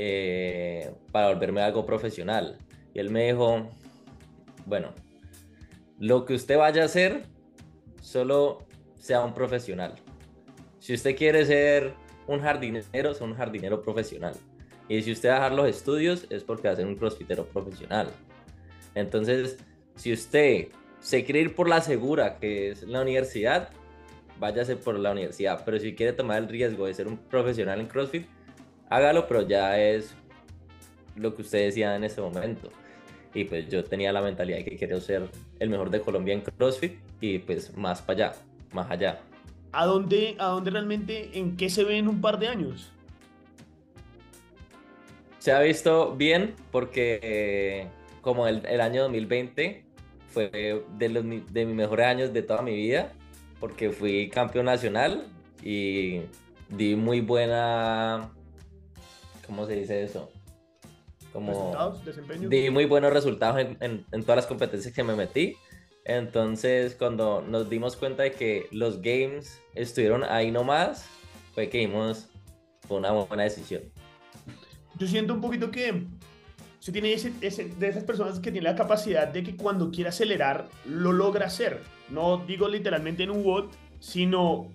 eh, 0.00 0.92
para 1.10 1.26
volverme 1.26 1.60
algo 1.60 1.84
profesional. 1.84 2.56
Y 2.94 3.00
él 3.00 3.10
me 3.10 3.26
dijo, 3.26 3.68
bueno, 4.64 4.94
lo 5.98 6.24
que 6.24 6.34
usted 6.34 6.56
vaya 6.56 6.82
a 6.82 6.84
hacer, 6.84 7.24
solo 8.00 8.58
sea 8.96 9.24
un 9.24 9.34
profesional. 9.34 9.94
Si 10.78 10.94
usted 10.94 11.16
quiere 11.16 11.44
ser 11.44 11.94
un 12.28 12.40
jardinero, 12.40 13.10
es 13.10 13.20
un 13.20 13.34
jardinero 13.34 13.82
profesional. 13.82 14.34
Y 14.88 15.02
si 15.02 15.10
usted 15.10 15.30
va 15.30 15.32
a 15.32 15.38
dejar 15.38 15.52
los 15.54 15.68
estudios, 15.68 16.28
es 16.30 16.44
porque 16.44 16.68
va 16.68 16.74
a 16.74 16.76
ser 16.76 16.86
un 16.86 16.94
crossfitero 16.94 17.46
profesional. 17.46 18.06
Entonces, 18.94 19.58
si 19.96 20.12
usted 20.12 20.68
se 21.00 21.24
quiere 21.24 21.40
ir 21.40 21.56
por 21.56 21.68
la 21.68 21.80
segura, 21.80 22.38
que 22.38 22.70
es 22.70 22.84
la 22.84 23.02
universidad, 23.02 23.70
váyase 24.38 24.76
por 24.76 24.96
la 24.96 25.10
universidad. 25.10 25.64
Pero 25.64 25.80
si 25.80 25.96
quiere 25.96 26.12
tomar 26.12 26.38
el 26.38 26.48
riesgo 26.48 26.86
de 26.86 26.94
ser 26.94 27.08
un 27.08 27.16
profesional 27.16 27.80
en 27.80 27.88
CrossFit, 27.88 28.28
hágalo, 28.90 29.26
pero 29.26 29.46
ya 29.46 29.78
es 29.78 30.14
lo 31.16 31.34
que 31.34 31.42
usted 31.42 31.66
decía 31.66 31.96
en 31.96 32.04
ese 32.04 32.20
momento. 32.20 32.70
Y 33.34 33.44
pues 33.44 33.68
yo 33.68 33.84
tenía 33.84 34.12
la 34.12 34.22
mentalidad 34.22 34.58
de 34.58 34.64
que 34.64 34.76
quiero 34.76 35.00
ser 35.00 35.28
el 35.58 35.68
mejor 35.68 35.90
de 35.90 36.00
Colombia 36.00 36.34
en 36.34 36.40
CrossFit 36.40 36.94
y 37.20 37.38
pues 37.38 37.76
más 37.76 38.00
para 38.02 38.26
allá, 38.28 38.38
más 38.72 38.90
allá. 38.90 39.20
¿A 39.72 39.84
dónde, 39.84 40.36
¿A 40.38 40.46
dónde 40.46 40.70
realmente, 40.70 41.38
en 41.38 41.56
qué 41.56 41.68
se 41.68 41.84
ve 41.84 41.98
en 41.98 42.08
un 42.08 42.20
par 42.20 42.38
de 42.38 42.48
años? 42.48 42.90
Se 45.38 45.52
ha 45.52 45.60
visto 45.60 46.16
bien 46.16 46.54
porque 46.72 47.20
eh, 47.22 47.86
como 48.22 48.48
el, 48.48 48.64
el, 48.66 48.80
año 48.80 49.02
2020 49.02 49.84
fue 50.28 50.84
de, 50.98 51.08
los, 51.08 51.24
de 51.24 51.66
mis 51.66 51.76
mejores 51.76 52.06
años 52.06 52.32
de 52.32 52.42
toda 52.42 52.62
mi 52.62 52.74
vida 52.74 53.12
porque 53.60 53.90
fui 53.90 54.28
campeón 54.28 54.66
nacional 54.66 55.26
y 55.62 56.20
di 56.68 56.96
muy 56.96 57.20
buena, 57.20 58.30
¿cómo 59.48 59.66
se 59.66 59.74
dice 59.74 60.04
eso? 60.04 60.30
Como 61.32 61.50
¿Resultados? 61.50 62.04
¿Desempeño? 62.04 62.48
Di 62.48 62.70
muy 62.70 62.84
buenos 62.84 63.12
resultados 63.12 63.58
en, 63.58 63.76
en, 63.80 64.04
en 64.12 64.22
todas 64.22 64.36
las 64.36 64.46
competencias 64.46 64.94
que 64.94 65.02
me 65.02 65.16
metí. 65.16 65.56
Entonces, 66.04 66.94
cuando 66.94 67.42
nos 67.42 67.68
dimos 67.68 67.96
cuenta 67.96 68.22
de 68.22 68.32
que 68.32 68.68
los 68.70 69.02
games 69.02 69.60
estuvieron 69.74 70.22
ahí 70.22 70.50
nomás, 70.50 71.06
fue 71.54 71.68
que 71.68 71.78
dimos 71.78 72.28
una 72.88 73.10
buena 73.10 73.42
decisión. 73.42 73.82
Yo 74.98 75.06
siento 75.06 75.34
un 75.34 75.40
poquito 75.40 75.70
que 75.70 76.06
usted 76.78 76.92
tiene 76.92 77.12
ese, 77.12 77.32
ese, 77.40 77.68
de 77.68 77.88
esas 77.88 78.04
personas 78.04 78.38
que 78.40 78.52
tiene 78.52 78.68
la 78.68 78.76
capacidad 78.76 79.28
de 79.28 79.42
que 79.42 79.56
cuando 79.56 79.90
quiere 79.90 80.10
acelerar, 80.10 80.68
lo 80.86 81.12
logra 81.12 81.46
hacer. 81.46 81.82
No 82.08 82.38
digo 82.46 82.68
literalmente 82.68 83.22
en 83.22 83.30
un 83.30 83.44
WOD, 83.44 83.70
sino 84.00 84.70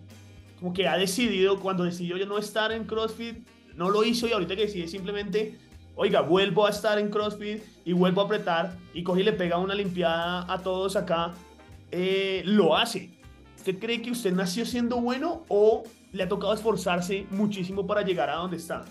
como 0.59 0.73
que 0.73 0.87
ha 0.87 0.97
decidido, 0.97 1.59
cuando 1.59 1.83
decidió 1.83 2.17
yo 2.17 2.25
no 2.25 2.37
estar 2.37 2.71
en 2.71 2.85
CrossFit, 2.85 3.45
no 3.75 3.89
lo 3.89 4.03
hizo 4.03 4.27
y 4.27 4.31
ahorita 4.31 4.55
que 4.55 4.63
decide 4.63 4.87
simplemente 4.87 5.57
oiga, 5.95 6.21
vuelvo 6.21 6.65
a 6.65 6.69
estar 6.69 6.97
en 6.99 7.09
CrossFit 7.09 7.61
y 7.85 7.93
vuelvo 7.93 8.21
a 8.21 8.25
apretar 8.25 8.77
y 8.93 9.03
coge 9.03 9.21
y 9.21 9.23
le 9.23 9.33
pega 9.33 9.57
una 9.57 9.75
limpiada 9.75 10.51
a 10.51 10.61
todos 10.61 10.95
acá, 10.95 11.33
eh, 11.91 12.41
lo 12.45 12.75
hace. 12.75 13.09
¿Usted 13.57 13.79
cree 13.79 14.01
que 14.01 14.11
usted 14.11 14.33
nació 14.33 14.65
siendo 14.65 14.99
bueno 14.99 15.43
o 15.47 15.83
le 16.11 16.23
ha 16.23 16.27
tocado 16.27 16.53
esforzarse 16.53 17.25
muchísimo 17.29 17.85
para 17.87 18.01
llegar 18.01 18.29
a 18.29 18.35
donde 18.35 18.57
está? 18.57 18.83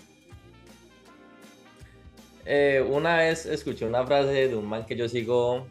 Eh, 2.44 2.84
una 2.88 3.16
vez 3.18 3.46
escuché 3.46 3.84
una 3.84 4.04
frase 4.04 4.48
de 4.48 4.56
un 4.56 4.66
man 4.66 4.84
que 4.84 4.96
yo 4.96 5.08
sigo, 5.08 5.66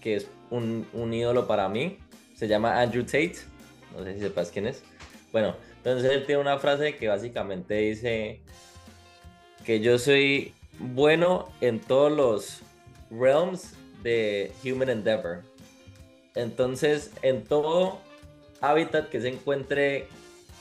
que 0.00 0.16
es 0.16 0.30
un, 0.50 0.86
un 0.92 1.12
ídolo 1.12 1.46
para 1.46 1.68
mí, 1.68 1.98
se 2.34 2.48
llama 2.48 2.80
Andrew 2.80 3.04
Tate, 3.04 3.36
no 3.94 4.04
sé 4.04 4.14
si 4.14 4.20
sepas 4.20 4.50
quién 4.50 4.66
es. 4.66 4.82
Bueno, 5.32 5.54
entonces 5.82 6.12
él 6.12 6.26
tiene 6.26 6.42
una 6.42 6.58
frase 6.58 6.96
que 6.96 7.08
básicamente 7.08 7.74
dice, 7.74 8.42
que 9.64 9.80
yo 9.80 9.98
soy 9.98 10.52
bueno 10.78 11.48
en 11.62 11.80
todos 11.80 12.12
los 12.12 12.60
realms 13.10 13.72
de 14.02 14.52
Human 14.62 14.90
Endeavor. 14.90 15.40
Entonces, 16.34 17.12
en 17.22 17.44
todo 17.44 17.98
hábitat 18.60 19.08
que 19.08 19.22
se 19.22 19.28
encuentre, 19.28 20.06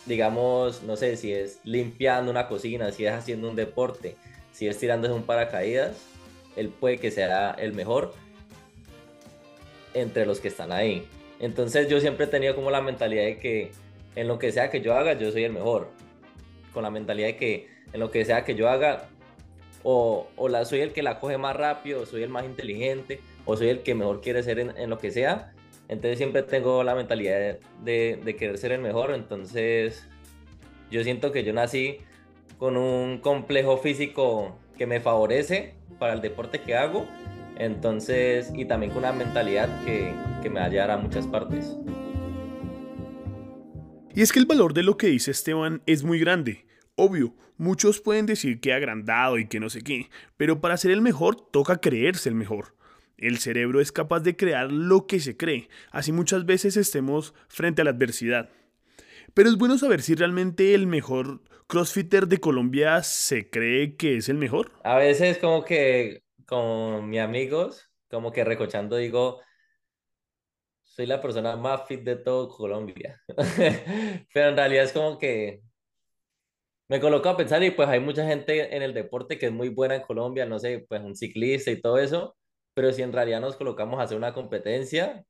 digamos, 0.05 0.83
no 0.83 0.95
sé 0.95 1.17
si 1.17 1.33
es 1.33 1.59
limpiando 1.65 2.31
una 2.31 2.47
cocina, 2.47 2.91
si 2.93 3.05
es 3.05 3.11
haciendo 3.11 3.49
un 3.49 3.57
deporte, 3.57 4.15
si 4.53 4.67
es 4.69 4.77
tirando 4.77 5.13
un 5.13 5.23
paracaídas, 5.23 5.97
él 6.55 6.69
puede 6.69 6.97
que 6.97 7.11
sea 7.11 7.51
el 7.51 7.73
mejor 7.73 8.13
entre 9.93 10.25
los 10.25 10.39
que 10.39 10.47
están 10.47 10.71
ahí. 10.71 11.05
Entonces 11.41 11.89
yo 11.89 11.99
siempre 11.99 12.25
he 12.25 12.29
tenido 12.29 12.55
como 12.55 12.71
la 12.71 12.81
mentalidad 12.81 13.23
de 13.23 13.37
que 13.37 13.71
en 14.15 14.27
lo 14.27 14.39
que 14.39 14.51
sea 14.51 14.69
que 14.69 14.81
yo 14.81 14.93
haga, 14.93 15.13
yo 15.13 15.31
soy 15.31 15.43
el 15.43 15.53
mejor. 15.53 15.89
Con 16.73 16.83
la 16.83 16.91
mentalidad 16.91 17.27
de 17.27 17.37
que 17.37 17.67
en 17.93 17.99
lo 17.99 18.11
que 18.11 18.25
sea 18.25 18.43
que 18.43 18.55
yo 18.55 18.69
haga, 18.69 19.09
o, 19.83 20.27
o 20.35 20.49
la, 20.49 20.65
soy 20.65 20.81
el 20.81 20.93
que 20.93 21.03
la 21.03 21.19
coge 21.19 21.37
más 21.37 21.55
rápido, 21.55 22.01
o 22.01 22.05
soy 22.05 22.23
el 22.23 22.29
más 22.29 22.45
inteligente, 22.45 23.21
o 23.45 23.55
soy 23.55 23.69
el 23.69 23.81
que 23.81 23.95
mejor 23.95 24.21
quiere 24.21 24.43
ser 24.43 24.59
en, 24.59 24.77
en 24.77 24.89
lo 24.89 24.97
que 24.97 25.11
sea. 25.11 25.53
Entonces 25.87 26.17
siempre 26.17 26.43
tengo 26.43 26.83
la 26.83 26.93
mentalidad 26.93 27.57
de, 27.83 28.19
de, 28.23 28.35
querer 28.35 28.57
ser 28.57 28.71
el 28.71 28.81
mejor. 28.81 29.11
Entonces 29.11 30.07
yo 30.91 31.03
siento 31.03 31.31
que 31.31 31.43
yo 31.43 31.51
nací 31.51 31.97
con 32.59 32.77
un 32.77 33.19
complejo 33.19 33.77
físico 33.77 34.55
que 34.77 34.85
me 34.85 34.99
favorece 34.99 35.73
para 35.97 36.13
el 36.13 36.21
deporte 36.21 36.61
que 36.61 36.75
hago. 36.75 37.07
Entonces, 37.57 38.53
y 38.55 38.65
también 38.65 38.91
con 38.91 38.99
una 38.99 39.11
mentalidad 39.11 39.67
que, 39.83 40.13
que 40.41 40.49
me 40.49 40.59
va 40.59 40.67
a 40.67 40.69
llevar 40.69 40.91
a 40.91 40.97
muchas 40.97 41.25
partes. 41.27 41.75
Y 44.19 44.21
es 44.21 44.33
que 44.33 44.39
el 44.39 44.45
valor 44.45 44.73
de 44.73 44.83
lo 44.83 44.97
que 44.97 45.07
dice 45.07 45.31
Esteban 45.31 45.81
es 45.85 46.03
muy 46.03 46.19
grande. 46.19 46.65
Obvio, 46.95 47.33
muchos 47.55 48.01
pueden 48.01 48.25
decir 48.25 48.59
que 48.59 48.73
agrandado 48.73 49.37
y 49.37 49.47
que 49.47 49.61
no 49.61 49.69
sé 49.69 49.81
qué, 49.81 50.09
pero 50.35 50.59
para 50.59 50.75
ser 50.75 50.91
el 50.91 50.99
mejor 50.99 51.37
toca 51.37 51.79
creerse 51.79 52.27
el 52.27 52.35
mejor. 52.35 52.75
El 53.15 53.37
cerebro 53.37 53.79
es 53.79 53.93
capaz 53.93 54.19
de 54.19 54.35
crear 54.35 54.73
lo 54.73 55.07
que 55.07 55.21
se 55.21 55.37
cree, 55.37 55.69
así 55.91 56.11
muchas 56.11 56.45
veces 56.45 56.75
estemos 56.75 57.33
frente 57.47 57.81
a 57.81 57.85
la 57.85 57.91
adversidad. 57.91 58.49
Pero 59.33 59.47
es 59.47 59.55
bueno 59.55 59.77
saber 59.77 60.01
si 60.01 60.15
realmente 60.15 60.73
el 60.73 60.85
mejor 60.85 61.39
crossfitter 61.67 62.27
de 62.27 62.41
Colombia 62.41 63.01
se 63.03 63.49
cree 63.49 63.95
que 63.95 64.17
es 64.17 64.27
el 64.27 64.35
mejor. 64.35 64.73
A 64.83 64.97
veces 64.97 65.37
como 65.37 65.63
que 65.63 66.23
con 66.45 67.09
mis 67.09 67.21
amigos, 67.21 67.89
como 68.09 68.33
que 68.33 68.43
recochando 68.43 68.97
digo, 68.97 69.39
soy 70.99 71.05
la 71.05 71.21
persona 71.21 71.55
más 71.55 71.87
fit 71.87 72.01
de 72.01 72.17
todo 72.17 72.49
Colombia. 72.49 73.21
Pero 74.33 74.49
en 74.49 74.57
realidad 74.57 74.83
es 74.83 74.91
como 74.91 75.17
que 75.17 75.61
me 76.89 76.99
coloco 76.99 77.29
a 77.29 77.37
pensar 77.37 77.63
y 77.63 77.71
pues 77.71 77.87
hay 77.87 78.01
mucha 78.01 78.27
gente 78.27 78.75
en 78.75 78.83
el 78.83 78.93
deporte 78.93 79.39
que 79.39 79.45
es 79.45 79.51
muy 79.53 79.69
buena 79.69 79.95
en 79.95 80.01
Colombia, 80.01 80.45
no 80.45 80.59
sé, 80.59 80.85
pues 80.89 81.01
un 81.01 81.15
ciclista 81.15 81.71
y 81.71 81.79
todo 81.79 81.99
eso, 81.99 82.35
pero 82.73 82.91
si 82.91 83.01
en 83.01 83.13
realidad 83.13 83.39
nos 83.39 83.55
colocamos 83.55 83.97
a 83.99 84.03
hacer 84.03 84.17
una 84.17 84.33
competencia, 84.33 85.23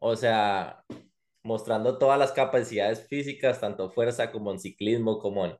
o 0.00 0.16
sea, 0.16 0.82
mostrando 1.44 1.98
todas 1.98 2.18
las 2.18 2.32
capacidades 2.32 3.06
físicas, 3.06 3.60
tanto 3.60 3.90
fuerza 3.90 4.32
como 4.32 4.50
en 4.50 4.58
ciclismo, 4.58 5.20
como 5.20 5.46
en... 5.46 5.56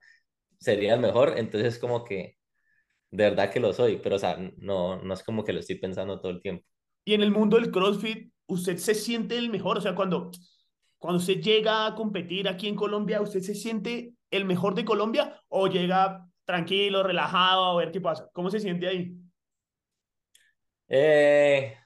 sería 0.58 0.94
el 0.94 1.00
mejor, 1.00 1.34
entonces 1.36 1.78
como 1.78 2.02
que 2.02 2.36
de 3.12 3.24
verdad 3.30 3.52
que 3.52 3.60
lo 3.60 3.72
soy, 3.72 4.00
pero 4.02 4.16
o 4.16 4.18
sea, 4.18 4.38
no, 4.56 5.00
no 5.00 5.14
es 5.14 5.22
como 5.22 5.44
que 5.44 5.52
lo 5.52 5.60
estoy 5.60 5.76
pensando 5.76 6.20
todo 6.20 6.32
el 6.32 6.42
tiempo. 6.42 6.66
Y 7.04 7.14
en 7.14 7.22
el 7.22 7.30
mundo 7.30 7.58
del 7.60 7.70
CrossFit, 7.70 8.31
¿usted 8.52 8.76
se 8.76 8.94
siente 8.94 9.36
el 9.38 9.50
mejor? 9.50 9.78
O 9.78 9.80
sea, 9.80 9.94
cuando, 9.94 10.30
cuando 10.98 11.18
usted 11.18 11.40
llega 11.40 11.86
a 11.86 11.94
competir 11.94 12.48
aquí 12.48 12.68
en 12.68 12.76
Colombia, 12.76 13.20
¿usted 13.20 13.40
se 13.40 13.54
siente 13.54 14.14
el 14.30 14.44
mejor 14.44 14.74
de 14.74 14.84
Colombia 14.84 15.40
o 15.48 15.68
llega 15.68 16.26
tranquilo, 16.44 17.02
relajado 17.02 17.64
a 17.64 17.76
ver 17.76 17.92
qué 17.92 18.00
pasa? 18.00 18.28
¿Cómo 18.32 18.50
se 18.50 18.60
siente 18.60 18.88
ahí? 18.88 19.14
Eh, 20.88 21.76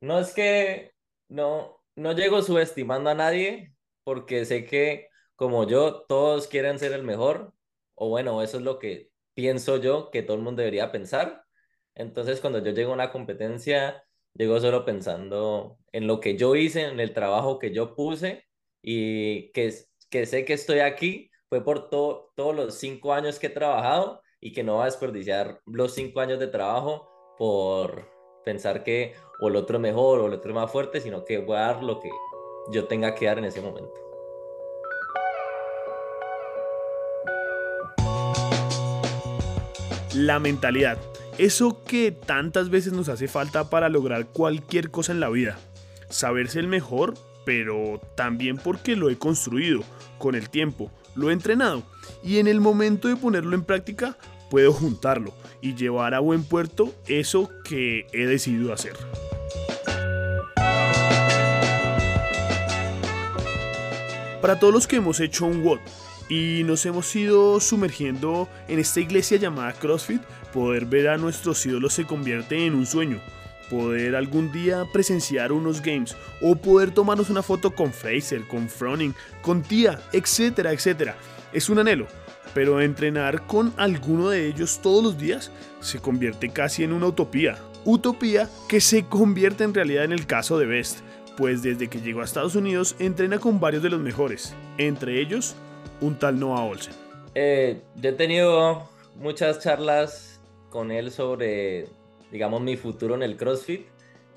no 0.00 0.18
es 0.18 0.32
que 0.34 0.92
no, 1.28 1.78
no 1.96 2.12
llego 2.12 2.42
subestimando 2.42 3.10
a 3.10 3.14
nadie 3.14 3.74
porque 4.04 4.44
sé 4.44 4.66
que 4.66 5.08
como 5.36 5.66
yo, 5.66 6.04
todos 6.08 6.46
quieren 6.46 6.78
ser 6.78 6.92
el 6.92 7.02
mejor, 7.02 7.52
o 7.94 8.08
bueno, 8.08 8.42
eso 8.42 8.58
es 8.58 8.62
lo 8.62 8.78
que 8.78 9.10
pienso 9.34 9.78
yo 9.78 10.10
que 10.10 10.22
todo 10.22 10.36
el 10.36 10.42
mundo 10.42 10.60
debería 10.60 10.92
pensar. 10.92 11.44
Entonces, 11.94 12.40
cuando 12.40 12.60
yo 12.60 12.72
llego 12.72 12.92
a 12.92 12.94
una 12.94 13.10
competencia, 13.10 14.03
llego 14.34 14.60
solo 14.60 14.84
pensando 14.84 15.78
en 15.92 16.06
lo 16.06 16.20
que 16.20 16.36
yo 16.36 16.56
hice, 16.56 16.82
en 16.82 17.00
el 17.00 17.12
trabajo 17.12 17.58
que 17.58 17.72
yo 17.72 17.94
puse 17.94 18.44
y 18.82 19.52
que, 19.52 19.72
que 20.10 20.26
sé 20.26 20.44
que 20.44 20.52
estoy 20.52 20.80
aquí 20.80 21.30
fue 21.48 21.64
por 21.64 21.88
todos 21.88 22.54
los 22.54 22.74
cinco 22.74 23.12
años 23.12 23.38
que 23.38 23.46
he 23.46 23.50
trabajado 23.50 24.22
y 24.40 24.52
que 24.52 24.64
no 24.64 24.76
va 24.76 24.82
a 24.82 24.86
desperdiciar 24.86 25.60
los 25.66 25.94
cinco 25.94 26.20
años 26.20 26.38
de 26.38 26.48
trabajo 26.48 27.08
por 27.38 28.10
pensar 28.44 28.82
que 28.84 29.14
o 29.40 29.48
el 29.48 29.56
otro 29.56 29.76
es 29.76 29.82
mejor 29.82 30.20
o 30.20 30.26
el 30.26 30.34
otro 30.34 30.50
es 30.50 30.54
más 30.54 30.70
fuerte, 30.70 31.00
sino 31.00 31.24
que 31.24 31.38
voy 31.38 31.56
a 31.56 31.60
dar 31.60 31.82
lo 31.82 32.00
que 32.00 32.10
yo 32.72 32.86
tenga 32.86 33.14
que 33.14 33.26
dar 33.26 33.38
en 33.38 33.46
ese 33.46 33.60
momento. 33.60 33.94
La 40.14 40.38
mentalidad. 40.38 40.98
Eso 41.38 41.82
que 41.84 42.12
tantas 42.12 42.70
veces 42.70 42.92
nos 42.92 43.08
hace 43.08 43.26
falta 43.26 43.68
para 43.68 43.88
lograr 43.88 44.26
cualquier 44.26 44.90
cosa 44.90 45.10
en 45.10 45.18
la 45.18 45.28
vida. 45.28 45.58
Saberse 46.08 46.60
el 46.60 46.68
mejor, 46.68 47.14
pero 47.44 48.00
también 48.14 48.56
porque 48.56 48.94
lo 48.94 49.10
he 49.10 49.18
construido 49.18 49.82
con 50.18 50.36
el 50.36 50.48
tiempo, 50.48 50.92
lo 51.16 51.30
he 51.30 51.32
entrenado 51.32 51.82
y 52.22 52.38
en 52.38 52.46
el 52.46 52.60
momento 52.60 53.08
de 53.08 53.16
ponerlo 53.16 53.56
en 53.56 53.64
práctica 53.64 54.16
puedo 54.48 54.72
juntarlo 54.72 55.34
y 55.60 55.74
llevar 55.74 56.14
a 56.14 56.20
buen 56.20 56.44
puerto 56.44 56.94
eso 57.08 57.50
que 57.64 58.06
he 58.12 58.26
decidido 58.26 58.72
hacer. 58.72 58.94
Para 64.40 64.60
todos 64.60 64.72
los 64.72 64.86
que 64.86 64.96
hemos 64.96 65.18
hecho 65.20 65.46
un 65.46 65.64
WOD, 65.64 65.80
y 66.28 66.62
nos 66.64 66.86
hemos 66.86 67.14
ido 67.14 67.60
sumergiendo 67.60 68.48
en 68.68 68.78
esta 68.78 69.00
iglesia 69.00 69.38
llamada 69.38 69.72
CrossFit, 69.72 70.22
poder 70.52 70.86
ver 70.86 71.08
a 71.08 71.18
nuestros 71.18 71.64
ídolos 71.66 71.94
se 71.94 72.04
convierte 72.04 72.66
en 72.66 72.74
un 72.74 72.86
sueño. 72.86 73.20
Poder 73.70 74.14
algún 74.14 74.52
día 74.52 74.84
presenciar 74.92 75.50
unos 75.50 75.80
games 75.80 76.16
o 76.40 76.54
poder 76.54 76.90
tomarnos 76.90 77.30
una 77.30 77.42
foto 77.42 77.74
con 77.74 77.92
Fraser, 77.92 78.46
con 78.46 78.68
Froning, 78.68 79.14
con 79.42 79.62
Tia, 79.62 80.00
etcétera, 80.12 80.72
etcétera. 80.72 81.16
Es 81.52 81.68
un 81.68 81.78
anhelo, 81.78 82.06
pero 82.52 82.80
entrenar 82.80 83.46
con 83.46 83.72
alguno 83.76 84.28
de 84.28 84.46
ellos 84.46 84.80
todos 84.82 85.02
los 85.02 85.18
días 85.18 85.50
se 85.80 85.98
convierte 85.98 86.50
casi 86.50 86.84
en 86.84 86.92
una 86.92 87.06
utopía. 87.06 87.58
Utopía 87.84 88.48
que 88.68 88.80
se 88.80 89.04
convierte 89.04 89.64
en 89.64 89.74
realidad 89.74 90.04
en 90.04 90.12
el 90.12 90.26
caso 90.26 90.58
de 90.58 90.66
Best, 90.66 91.00
pues 91.36 91.62
desde 91.62 91.88
que 91.88 92.00
llegó 92.00 92.20
a 92.20 92.24
Estados 92.24 92.54
Unidos 92.54 92.96
entrena 92.98 93.38
con 93.38 93.60
varios 93.60 93.82
de 93.82 93.90
los 93.90 94.00
mejores, 94.00 94.54
entre 94.78 95.20
ellos 95.20 95.56
un 96.00 96.18
tal 96.18 96.38
Noah 96.38 96.64
Olsen. 96.64 96.94
Eh, 97.34 97.80
yo 97.96 98.10
he 98.10 98.12
tenido 98.12 98.88
muchas 99.16 99.60
charlas 99.60 100.40
con 100.70 100.90
él 100.90 101.10
sobre, 101.10 101.86
digamos, 102.30 102.60
mi 102.60 102.76
futuro 102.76 103.14
en 103.14 103.22
el 103.22 103.36
CrossFit 103.36 103.86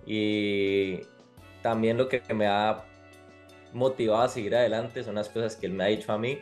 y 0.05 1.01
también 1.61 1.97
lo 1.97 2.07
que 2.07 2.21
me 2.33 2.47
ha 2.47 2.85
motivado 3.73 4.23
a 4.23 4.29
seguir 4.29 4.55
adelante 4.55 5.03
son 5.03 5.15
las 5.15 5.29
cosas 5.29 5.55
que 5.55 5.65
él 5.65 5.73
me 5.73 5.83
ha 5.83 5.87
dicho 5.87 6.11
a 6.11 6.17
mí, 6.17 6.39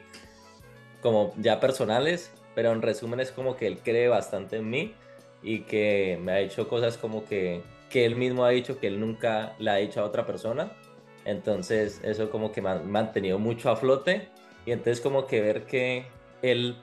como 1.01 1.33
ya 1.37 1.59
personales, 1.59 2.31
pero 2.53 2.71
en 2.71 2.81
resumen 2.81 3.19
es 3.19 3.31
como 3.31 3.55
que 3.55 3.67
él 3.67 3.79
cree 3.79 4.07
bastante 4.07 4.57
en 4.57 4.69
mí 4.69 4.93
y 5.43 5.61
que 5.61 6.19
me 6.21 6.31
ha 6.31 6.37
dicho 6.37 6.67
cosas 6.67 6.97
como 6.97 7.25
que, 7.25 7.61
que 7.89 8.05
él 8.05 8.15
mismo 8.15 8.45
ha 8.45 8.49
dicho 8.49 8.79
que 8.79 8.87
él 8.87 8.99
nunca 8.99 9.55
le 9.59 9.71
ha 9.71 9.75
dicho 9.75 10.01
a 10.01 10.05
otra 10.05 10.25
persona. 10.25 10.71
Entonces 11.25 12.01
eso 12.03 12.29
como 12.29 12.51
que 12.51 12.61
me 12.61 12.69
ha 12.69 12.75
mantenido 12.75 13.39
mucho 13.39 13.69
a 13.69 13.75
flote 13.75 14.29
y 14.65 14.71
entonces 14.71 15.01
como 15.01 15.27
que 15.27 15.41
ver 15.41 15.65
que 15.65 16.05
él 16.41 16.75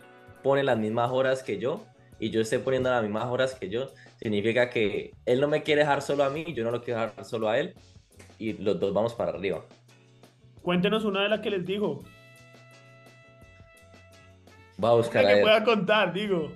pone 0.42 0.62
las 0.62 0.78
mismas 0.78 1.10
horas 1.10 1.42
que 1.42 1.58
yo 1.58 1.84
y 2.18 2.30
yo 2.30 2.40
estoy 2.40 2.58
poniendo 2.58 2.88
las 2.88 3.02
mismas 3.02 3.26
horas 3.26 3.56
que 3.56 3.68
yo, 3.68 3.88
significa 4.20 4.70
que 4.70 5.12
él 5.26 5.40
no 5.40 5.48
me 5.48 5.64
quiere 5.64 5.80
dejar 5.80 6.02
solo 6.02 6.22
a 6.22 6.30
mí, 6.30 6.44
yo 6.54 6.62
no 6.62 6.70
lo 6.70 6.82
quiero 6.82 7.00
dejar 7.00 7.24
solo 7.24 7.48
a 7.48 7.58
él 7.58 7.74
y 8.38 8.52
los 8.52 8.78
dos 8.78 8.94
vamos 8.94 9.14
para 9.14 9.32
arriba. 9.32 9.64
Cuéntenos 10.62 11.04
una 11.04 11.24
de 11.24 11.28
las 11.28 11.40
que 11.40 11.50
les 11.50 11.66
digo. 11.66 12.04
Va 14.82 14.90
a 14.90 14.94
buscar 14.94 15.26
a 15.26 15.34
que 15.34 15.40
pueda 15.40 15.64
contar, 15.64 16.12
digo. 16.12 16.52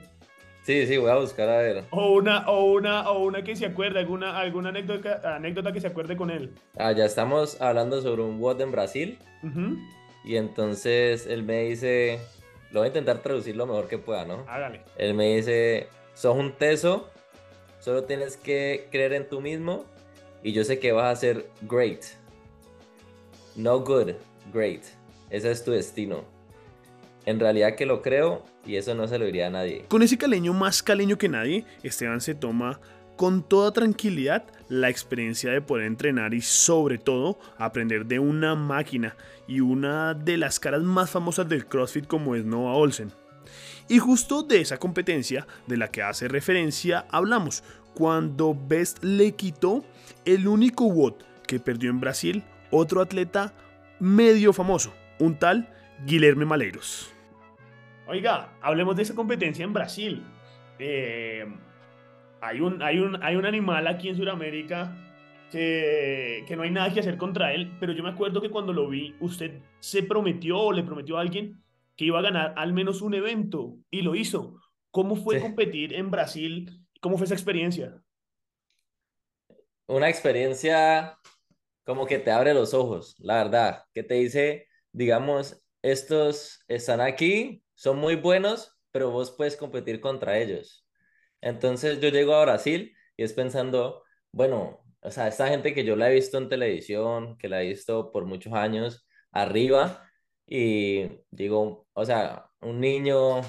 Sí, 0.63 0.87
sí, 0.87 0.97
voy 0.97 1.11
a 1.11 1.17
buscar 1.17 1.49
a 1.49 1.59
ver. 1.59 1.85
O 1.91 2.13
una, 2.13 2.49
o 2.49 2.65
una, 2.73 3.09
o 3.11 3.25
una 3.25 3.43
que 3.43 3.55
se 3.55 3.67
acuerde, 3.67 4.01
alguna, 4.01 4.39
alguna 4.39 4.71
anécdota, 4.71 5.37
anécdota 5.37 5.73
que 5.73 5.81
se 5.81 5.87
acuerde 5.87 6.17
con 6.17 6.31
él. 6.31 6.55
Ah, 6.77 6.93
ya 6.93 7.05
estamos 7.05 7.61
hablando 7.61 8.01
sobre 8.03 8.23
un 8.23 8.41
WOD 8.41 8.61
en 8.61 8.73
Brasil. 8.73 9.19
Y 10.27 10.37
entonces 10.37 11.25
él 11.27 11.45
me 11.45 11.63
dice, 11.63 12.19
lo 12.73 12.81
voy 12.81 12.87
a 12.87 12.89
intentar 12.89 13.23
traducir 13.23 13.55
lo 13.55 13.65
mejor 13.65 13.87
que 13.87 13.97
pueda, 13.97 14.25
¿no? 14.25 14.45
Hágale. 14.49 14.83
Él 14.99 15.15
me 15.15 15.37
dice, 15.37 15.87
sos 16.15 16.37
un 16.37 16.53
teso, 16.53 17.09
solo 17.79 18.03
tienes 18.05 18.37
que 18.37 18.89
creer 18.91 19.13
en 19.13 19.29
tú 19.29 19.41
mismo 19.41 19.85
y 20.43 20.53
yo 20.53 20.65
sé 20.65 20.81
que 20.81 20.91
vas 20.91 21.17
a 21.17 21.21
ser 21.21 21.47
great. 21.63 22.03
No 23.55 23.79
good, 23.79 24.15
great. 24.53 24.83
Ese 25.31 25.53
es 25.53 25.65
tu 25.65 25.71
destino. 25.71 26.25
En 27.25 27.39
realidad 27.39 27.77
que 27.77 27.87
lo 27.87 28.03
creo 28.03 28.43
y 28.67 28.77
eso 28.77 28.97
no 28.97 29.07
se 29.07 29.21
lo 29.21 29.27
diría 29.27 29.47
a 29.47 29.51
nadie. 29.51 29.85
Con 29.87 30.03
ese 30.03 30.19
caleño 30.19 30.53
más 30.53 30.83
caleño 30.83 31.19
que 31.19 31.29
nadie, 31.29 31.65
Esteban 31.85 32.21
se 32.21 32.35
toma 32.35 32.81
con 33.17 33.43
toda 33.43 33.73
tranquilidad 33.73 34.45
la 34.69 34.89
experiencia 34.89 35.51
de 35.51 35.61
poder 35.61 35.87
entrenar 35.87 36.35
y 36.35 36.41
sobre 36.41 36.99
todo 36.99 37.39
aprender 37.59 38.07
de 38.07 38.19
una 38.19 38.55
máquina 38.55 39.17
y 39.49 39.61
una 39.61 40.15
de 40.15 40.37
las 40.37 40.61
caras 40.61 40.83
más 40.83 41.11
famosas 41.11 41.49
del 41.49 41.67
CrossFit 41.67 42.07
como 42.07 42.35
es 42.35 42.45
Noah 42.45 42.75
Olsen. 42.75 43.13
Y 43.89 43.99
justo 43.99 44.43
de 44.43 44.61
esa 44.61 44.79
competencia 44.79 45.47
de 45.67 45.77
la 45.77 45.89
que 45.89 46.03
hace 46.03 46.29
referencia 46.29 47.07
hablamos, 47.11 47.63
cuando 47.95 48.55
Best 48.55 49.03
le 49.03 49.33
quitó 49.33 49.85
el 50.25 50.49
único 50.49 50.85
WOD 50.87 51.15
que 51.47 51.61
perdió 51.61 51.91
en 51.91 52.01
Brasil 52.01 52.45
otro 52.71 53.01
atleta 53.01 53.55
medio 54.01 54.53
famoso, 54.53 54.93
un 55.19 55.39
tal 55.39 55.73
Guilherme 56.05 56.45
Maleiros. 56.45 57.13
Oiga, 58.09 58.53
hablemos 58.61 58.97
de 58.97 59.03
esa 59.03 59.15
competencia 59.15 59.65
en 59.65 59.73
Brasil. 59.73 60.23
Eh, 60.79 61.47
hay, 62.47 62.61
un, 62.61 62.83
hay, 62.83 62.99
un, 62.99 63.23
hay 63.23 63.37
un 63.37 63.45
animal 63.45 63.87
aquí 63.87 64.09
en 64.09 64.17
Sudamérica 64.17 64.97
que, 65.51 66.45
que, 66.47 66.57
no 66.57 66.63
hay 66.63 66.71
nada 66.71 66.93
que 66.93 67.01
hacer 67.01 67.17
contra 67.17 67.53
él, 67.53 67.77
pero 67.81 67.93
yo 67.93 68.03
me 68.03 68.11
acuerdo 68.11 68.41
que 68.41 68.51
cuando 68.51 68.73
lo 68.73 68.89
vi, 68.89 69.15
usted 69.21 69.61
se 69.81 70.03
prometió 70.03 70.59
o 70.61 70.73
le 70.73 70.85
prometió 70.85 71.19
a 71.19 71.23
alguien 71.23 71.61
que 71.97 72.05
iba 72.05 72.19
a 72.19 72.23
ganar 72.23 72.55
al 72.57 72.73
menos 72.73 73.03
un 73.03 73.15
evento 73.15 73.77
y 73.91 74.03
lo 74.03 74.15
hizo. 74.15 74.61
¿Cómo 74.91 75.17
fue 75.17 75.41
competir 75.41 75.93
en 75.95 76.11
Brasil? 76.11 76.87
¿Cómo 77.01 77.17
fue 77.17 77.25
esa 77.25 77.35
experiencia? 77.35 78.01
Una 79.89 80.09
experiencia 80.09 81.19
como 81.85 82.07
que 82.07 82.19
te 82.19 82.31
abre 82.31 82.55
los 82.55 82.75
ojos, 82.75 83.17
la 83.19 83.45
verdad, 83.45 83.85
que 83.93 84.03
te 84.03 84.15
dice, 84.15 84.67
digamos, 84.93 85.63
estos 85.83 86.65
están 86.69 87.01
aquí, 87.01 87.63
son 87.75 87.99
muy 87.99 88.17
buenos, 88.17 88.77
pero 88.91 89.11
vos 89.11 89.31
puedes 89.31 89.57
competir 89.57 90.01
contra 90.01 90.39
ellos. 90.39 90.86
Entonces 91.41 92.01
yo 92.01 92.09
llego 92.11 92.35
a 92.35 92.45
Brasil 92.45 92.95
y 93.17 93.23
es 93.25 93.33
pensando, 93.33 94.03
bueno, 94.33 94.85
o 95.01 95.11
sea, 95.11 95.29
esta 95.29 95.49
gente 95.49 95.75
que 95.75 95.85
yo 95.85 95.97
la 95.97 96.11
he 96.11 96.15
visto 96.15 96.39
en 96.39 96.49
televisión, 96.49 97.39
que 97.39 97.49
la 97.49 97.63
he 97.63 97.69
visto 97.69 98.11
por 98.13 98.25
muchos 98.27 98.53
años 98.53 99.07
arriba, 99.33 100.03
y 100.47 101.09
digo, 101.31 101.87
o 101.93 102.05
sea, 102.05 102.51
un 102.61 102.81
niño, 102.81 103.41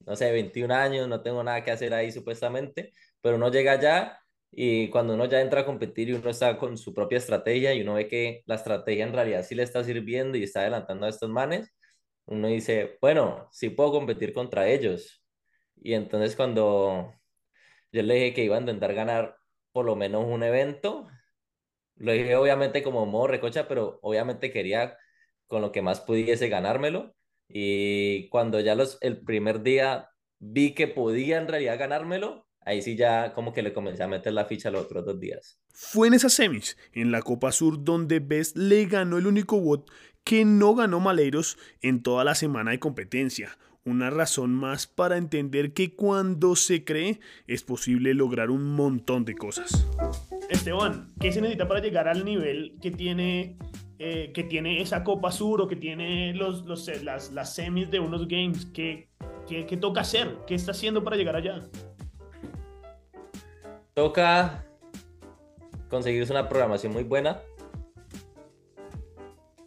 no 0.00 0.16
sé, 0.16 0.32
21 0.32 0.70
años, 0.72 1.08
no 1.08 1.22
tengo 1.22 1.42
nada 1.42 1.64
que 1.64 1.70
hacer 1.70 1.94
ahí 1.94 2.12
supuestamente, 2.12 2.92
pero 3.20 3.36
uno 3.36 3.50
llega 3.50 3.72
allá 3.72 4.18
y 4.50 4.88
cuando 4.90 5.14
uno 5.14 5.26
ya 5.26 5.40
entra 5.40 5.62
a 5.62 5.66
competir 5.66 6.08
y 6.08 6.12
uno 6.14 6.30
está 6.30 6.58
con 6.58 6.76
su 6.78 6.94
propia 6.94 7.18
estrategia 7.18 7.74
y 7.74 7.82
uno 7.82 7.94
ve 7.94 8.08
que 8.08 8.42
la 8.46 8.54
estrategia 8.56 9.04
en 9.04 9.12
realidad 9.12 9.44
sí 9.44 9.54
le 9.54 9.62
está 9.64 9.82
sirviendo 9.84 10.38
y 10.38 10.44
está 10.44 10.60
adelantando 10.60 11.06
a 11.06 11.08
estos 11.10 11.30
manes, 11.30 11.74
uno 12.26 12.48
dice, 12.48 12.98
bueno, 13.00 13.48
sí 13.52 13.70
puedo 13.70 13.92
competir 13.92 14.32
contra 14.32 14.68
ellos. 14.68 15.25
Y 15.76 15.94
entonces 15.94 16.36
cuando 16.36 17.14
yo 17.92 18.02
le 18.02 18.14
dije 18.14 18.34
que 18.34 18.44
iba 18.44 18.56
a 18.56 18.60
intentar 18.60 18.94
ganar 18.94 19.36
por 19.72 19.84
lo 19.84 19.96
menos 19.96 20.24
un 20.26 20.42
evento, 20.42 21.08
lo 21.96 22.12
dije 22.12 22.36
obviamente 22.36 22.82
como 22.82 23.06
modo 23.06 23.28
recocha, 23.28 23.68
pero 23.68 23.98
obviamente 24.02 24.52
quería 24.52 24.96
con 25.46 25.62
lo 25.62 25.72
que 25.72 25.82
más 25.82 26.00
pudiese 26.00 26.48
ganármelo. 26.48 27.14
Y 27.48 28.28
cuando 28.28 28.60
ya 28.60 28.74
los, 28.74 28.98
el 29.00 29.22
primer 29.22 29.62
día 29.62 30.10
vi 30.38 30.74
que 30.74 30.88
podía 30.88 31.38
en 31.38 31.48
realidad 31.48 31.78
ganármelo, 31.78 32.46
ahí 32.60 32.82
sí 32.82 32.96
ya 32.96 33.32
como 33.32 33.52
que 33.52 33.62
le 33.62 33.72
comencé 33.72 34.02
a 34.02 34.08
meter 34.08 34.32
la 34.32 34.44
ficha 34.44 34.70
los 34.70 34.84
otros 34.84 35.06
dos 35.06 35.20
días. 35.20 35.60
Fue 35.72 36.08
en 36.08 36.14
esas 36.14 36.32
semis, 36.32 36.76
en 36.92 37.12
la 37.12 37.22
Copa 37.22 37.52
Sur, 37.52 37.84
donde 37.84 38.18
Best 38.18 38.56
le 38.56 38.86
ganó 38.86 39.18
el 39.18 39.26
único 39.26 39.60
bot 39.60 39.90
que 40.24 40.44
no 40.44 40.74
ganó 40.74 40.98
Maleiros 40.98 41.56
en 41.80 42.02
toda 42.02 42.24
la 42.24 42.34
semana 42.34 42.72
de 42.72 42.80
competencia. 42.80 43.56
Una 43.86 44.10
razón 44.10 44.52
más 44.52 44.88
para 44.88 45.16
entender 45.16 45.72
que 45.72 45.94
cuando 45.94 46.56
se 46.56 46.84
cree 46.84 47.20
es 47.46 47.62
posible 47.62 48.14
lograr 48.14 48.50
un 48.50 48.74
montón 48.74 49.24
de 49.24 49.36
cosas. 49.36 49.86
Esteban, 50.50 51.12
¿qué 51.20 51.30
se 51.30 51.40
necesita 51.40 51.68
para 51.68 51.78
llegar 51.80 52.08
al 52.08 52.24
nivel 52.24 52.76
que 52.82 52.90
tiene, 52.90 53.56
eh, 54.00 54.32
que 54.34 54.42
tiene 54.42 54.82
esa 54.82 55.04
Copa 55.04 55.30
Sur 55.30 55.62
o 55.62 55.68
que 55.68 55.76
tiene 55.76 56.34
los, 56.34 56.64
los 56.64 56.88
las, 57.04 57.30
las, 57.30 57.54
semis 57.54 57.88
de 57.88 58.00
unos 58.00 58.26
games? 58.26 58.66
¿Qué, 58.74 59.08
qué, 59.48 59.66
qué 59.66 59.76
toca 59.76 60.00
hacer? 60.00 60.36
¿Qué 60.48 60.56
está 60.56 60.72
haciendo 60.72 61.04
para 61.04 61.14
llegar 61.14 61.36
allá? 61.36 61.62
Toca 63.94 64.66
conseguirse 65.88 66.32
una 66.32 66.48
programación 66.48 66.92
muy 66.92 67.04
buena. 67.04 67.40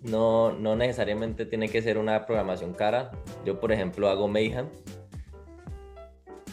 No, 0.01 0.51
no 0.51 0.75
necesariamente 0.75 1.45
tiene 1.45 1.69
que 1.69 1.81
ser 1.81 1.97
una 1.97 2.25
programación 2.25 2.73
cara. 2.73 3.11
Yo, 3.45 3.59
por 3.59 3.71
ejemplo, 3.71 4.09
hago 4.09 4.27
Mayhem. 4.27 4.67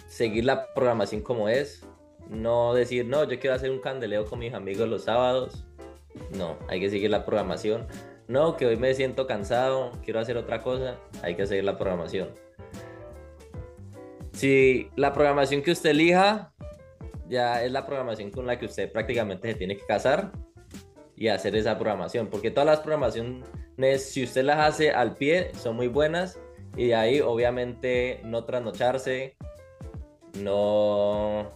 Seguir 0.06 0.44
la 0.44 0.72
programación 0.74 1.20
como 1.20 1.48
es. 1.48 1.84
No 2.28 2.74
decir, 2.74 3.04
no, 3.06 3.24
yo 3.24 3.38
quiero 3.38 3.54
hacer 3.54 3.70
un 3.70 3.80
candeleo 3.80 4.24
con 4.24 4.38
mis 4.38 4.54
amigos 4.54 4.88
los 4.88 5.04
sábados. 5.04 5.64
No, 6.36 6.56
hay 6.68 6.80
que 6.80 6.90
seguir 6.90 7.10
la 7.10 7.24
programación. 7.24 7.86
No, 8.28 8.56
que 8.56 8.66
hoy 8.66 8.76
me 8.76 8.92
siento 8.94 9.26
cansado, 9.26 9.92
quiero 10.04 10.18
hacer 10.18 10.36
otra 10.36 10.62
cosa. 10.62 10.98
Hay 11.22 11.36
que 11.36 11.46
seguir 11.46 11.64
la 11.64 11.76
programación. 11.76 12.30
Si 14.32 14.90
la 14.96 15.12
programación 15.12 15.62
que 15.62 15.70
usted 15.70 15.90
elija 15.90 16.52
ya 17.28 17.64
es 17.64 17.72
la 17.72 17.86
programación 17.86 18.30
con 18.30 18.46
la 18.46 18.58
que 18.58 18.66
usted 18.66 18.90
prácticamente 18.90 19.48
se 19.48 19.54
tiene 19.54 19.76
que 19.76 19.84
casar 19.86 20.32
y 21.16 21.28
hacer 21.28 21.56
esa 21.56 21.78
programación, 21.78 22.28
porque 22.28 22.50
todas 22.50 22.66
las 22.66 22.80
programaciones, 22.80 23.44
si 24.04 24.24
usted 24.24 24.44
las 24.44 24.58
hace 24.58 24.90
al 24.90 25.14
pie, 25.14 25.50
son 25.54 25.76
muy 25.76 25.88
buenas 25.88 26.38
y 26.76 26.88
de 26.88 26.94
ahí 26.94 27.20
obviamente 27.20 28.20
no 28.24 28.44
trasnocharse, 28.44 29.36
no, 30.40 31.50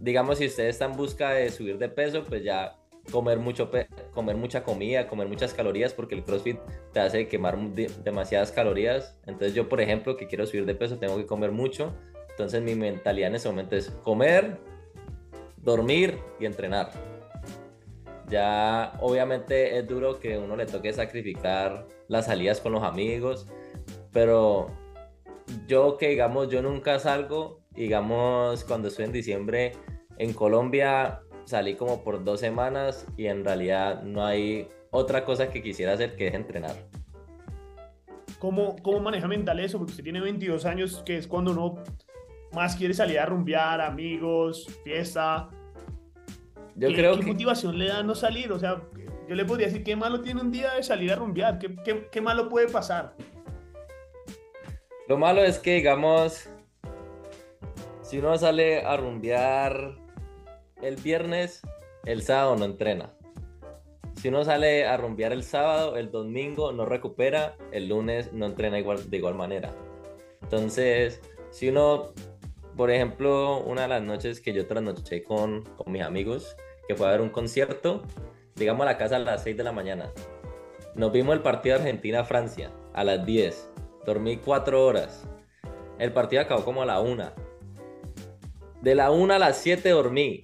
digamos, 0.00 0.38
si 0.38 0.46
usted 0.46 0.68
está 0.68 0.84
en 0.84 0.96
busca 0.96 1.30
de 1.30 1.50
subir 1.50 1.78
de 1.78 1.88
peso, 1.88 2.24
pues 2.24 2.44
ya 2.44 2.76
comer, 3.10 3.38
mucho 3.38 3.70
comer 4.12 4.36
mucha 4.36 4.62
comida, 4.62 5.08
comer 5.08 5.28
muchas 5.28 5.52
calorías, 5.54 5.92
porque 5.92 6.14
el 6.14 6.24
CrossFit 6.24 6.58
te 6.92 7.00
hace 7.00 7.28
quemar 7.28 7.58
demasiadas 7.58 8.52
calorías. 8.52 9.16
Entonces 9.26 9.54
yo, 9.54 9.68
por 9.68 9.80
ejemplo, 9.80 10.16
que 10.16 10.26
quiero 10.26 10.46
subir 10.46 10.66
de 10.66 10.74
peso, 10.74 10.98
tengo 10.98 11.16
que 11.16 11.26
comer 11.26 11.50
mucho. 11.50 11.92
Entonces 12.30 12.62
mi 12.62 12.74
mentalidad 12.74 13.28
en 13.28 13.34
ese 13.34 13.48
momento 13.48 13.76
es 13.76 13.90
comer, 13.90 14.58
dormir 15.58 16.18
y 16.38 16.46
entrenar. 16.46 16.90
Ya 18.28 18.96
obviamente 19.00 19.76
es 19.76 19.88
duro 19.88 20.20
que 20.20 20.38
uno 20.38 20.54
le 20.54 20.66
toque 20.66 20.92
sacrificar 20.92 21.88
las 22.06 22.26
salidas 22.26 22.60
con 22.60 22.72
los 22.72 22.84
amigos, 22.84 23.48
pero 24.12 24.68
yo 25.66 25.96
que 25.96 26.08
digamos, 26.08 26.48
yo 26.48 26.62
nunca 26.62 26.98
salgo, 26.98 27.60
digamos, 27.74 28.64
cuando 28.64 28.88
estoy 28.88 29.06
en 29.06 29.12
diciembre 29.12 29.72
en 30.18 30.32
Colombia, 30.32 31.20
salí 31.44 31.74
como 31.74 32.02
por 32.02 32.22
dos 32.24 32.40
semanas 32.40 33.06
y 33.16 33.26
en 33.26 33.44
realidad 33.44 34.02
no 34.02 34.24
hay 34.24 34.68
otra 34.90 35.24
cosa 35.24 35.50
que 35.50 35.62
quisiera 35.62 35.94
hacer 35.94 36.16
que 36.16 36.28
es 36.28 36.34
entrenar. 36.34 36.76
¿Cómo, 38.38 38.76
cómo 38.82 39.00
maneja 39.00 39.28
mental 39.28 39.60
eso? 39.60 39.78
Porque 39.78 39.92
usted 39.92 40.04
tiene 40.04 40.20
22 40.20 40.64
años, 40.64 41.02
que 41.04 41.18
es 41.18 41.26
cuando 41.26 41.52
uno 41.52 41.74
más 42.52 42.74
quiere 42.74 42.94
salir 42.94 43.18
a 43.18 43.26
rumbear, 43.26 43.80
amigos, 43.80 44.66
fiesta. 44.82 45.48
Yo 46.74 46.88
¿Qué, 46.88 46.94
creo 46.94 47.18
¿qué 47.18 47.26
motivación 47.26 47.78
le 47.78 47.88
da 47.88 48.02
no 48.02 48.14
salir? 48.14 48.50
O 48.52 48.58
sea, 48.58 48.82
yo 49.28 49.34
le 49.34 49.44
podría 49.44 49.66
decir, 49.66 49.84
¿qué 49.84 49.94
malo 49.94 50.22
tiene 50.22 50.40
un 50.40 50.50
día 50.50 50.74
de 50.74 50.82
salir 50.82 51.12
a 51.12 51.16
rumbear? 51.16 51.58
¿Qué, 51.58 51.76
qué, 51.84 52.08
qué 52.10 52.20
malo 52.20 52.48
puede 52.48 52.68
pasar? 52.68 53.14
Lo 55.10 55.18
malo 55.18 55.42
es 55.42 55.58
que, 55.58 55.74
digamos, 55.74 56.48
si 58.00 58.18
uno 58.18 58.38
sale 58.38 58.84
a 58.84 58.96
rumbear 58.96 59.96
el 60.82 60.94
viernes, 60.94 61.62
el 62.04 62.22
sábado 62.22 62.54
no 62.54 62.64
entrena. 62.64 63.12
Si 64.14 64.28
uno 64.28 64.44
sale 64.44 64.86
a 64.86 64.96
rumbear 64.96 65.32
el 65.32 65.42
sábado, 65.42 65.96
el 65.96 66.12
domingo 66.12 66.70
no 66.70 66.86
recupera, 66.86 67.56
el 67.72 67.88
lunes 67.88 68.32
no 68.32 68.46
entrena 68.46 68.78
igual, 68.78 69.10
de 69.10 69.16
igual 69.16 69.34
manera. 69.34 69.74
Entonces, 70.42 71.20
si 71.50 71.70
uno, 71.70 72.12
por 72.76 72.92
ejemplo, 72.92 73.64
una 73.64 73.82
de 73.82 73.88
las 73.88 74.02
noches 74.02 74.40
que 74.40 74.52
yo 74.52 74.68
trasnoché 74.68 75.24
con, 75.24 75.64
con 75.76 75.90
mis 75.92 76.02
amigos, 76.02 76.56
que 76.86 76.94
fue 76.94 77.08
a 77.08 77.10
ver 77.10 77.20
un 77.20 77.30
concierto, 77.30 78.04
digamos 78.54 78.82
a 78.82 78.90
la 78.92 78.96
casa 78.96 79.16
a 79.16 79.18
las 79.18 79.42
6 79.42 79.56
de 79.56 79.64
la 79.64 79.72
mañana. 79.72 80.12
Nos 80.94 81.10
vimos 81.10 81.34
el 81.34 81.42
partido 81.42 81.74
Argentina-Francia 81.74 82.70
a 82.94 83.02
las 83.02 83.26
10. 83.26 83.69
Dormí 84.04 84.38
4 84.38 84.84
horas. 84.84 85.26
El 85.98 86.12
partido 86.12 86.42
acabó 86.42 86.64
como 86.64 86.82
a 86.82 86.86
la 86.86 87.00
1. 87.00 87.32
De 88.80 88.94
la 88.94 89.10
1 89.10 89.34
a 89.34 89.38
las 89.38 89.58
7 89.58 89.90
dormí. 89.90 90.40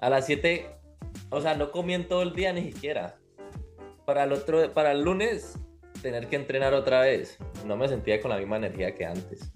A 0.00 0.10
las 0.10 0.26
7, 0.26 0.66
o 1.30 1.40
sea, 1.40 1.54
no 1.54 1.70
comí 1.70 1.94
en 1.94 2.08
todo 2.08 2.22
el 2.22 2.34
día 2.34 2.52
ni 2.52 2.72
siquiera. 2.72 3.16
Para 4.04 4.24
el 4.24 4.32
otro, 4.32 4.72
para 4.72 4.92
el 4.92 5.02
lunes, 5.02 5.58
tener 6.02 6.28
que 6.28 6.36
entrenar 6.36 6.74
otra 6.74 7.02
vez. 7.02 7.38
No 7.66 7.76
me 7.76 7.88
sentía 7.88 8.20
con 8.20 8.30
la 8.30 8.38
misma 8.38 8.56
energía 8.56 8.94
que 8.94 9.04
antes. 9.04 9.52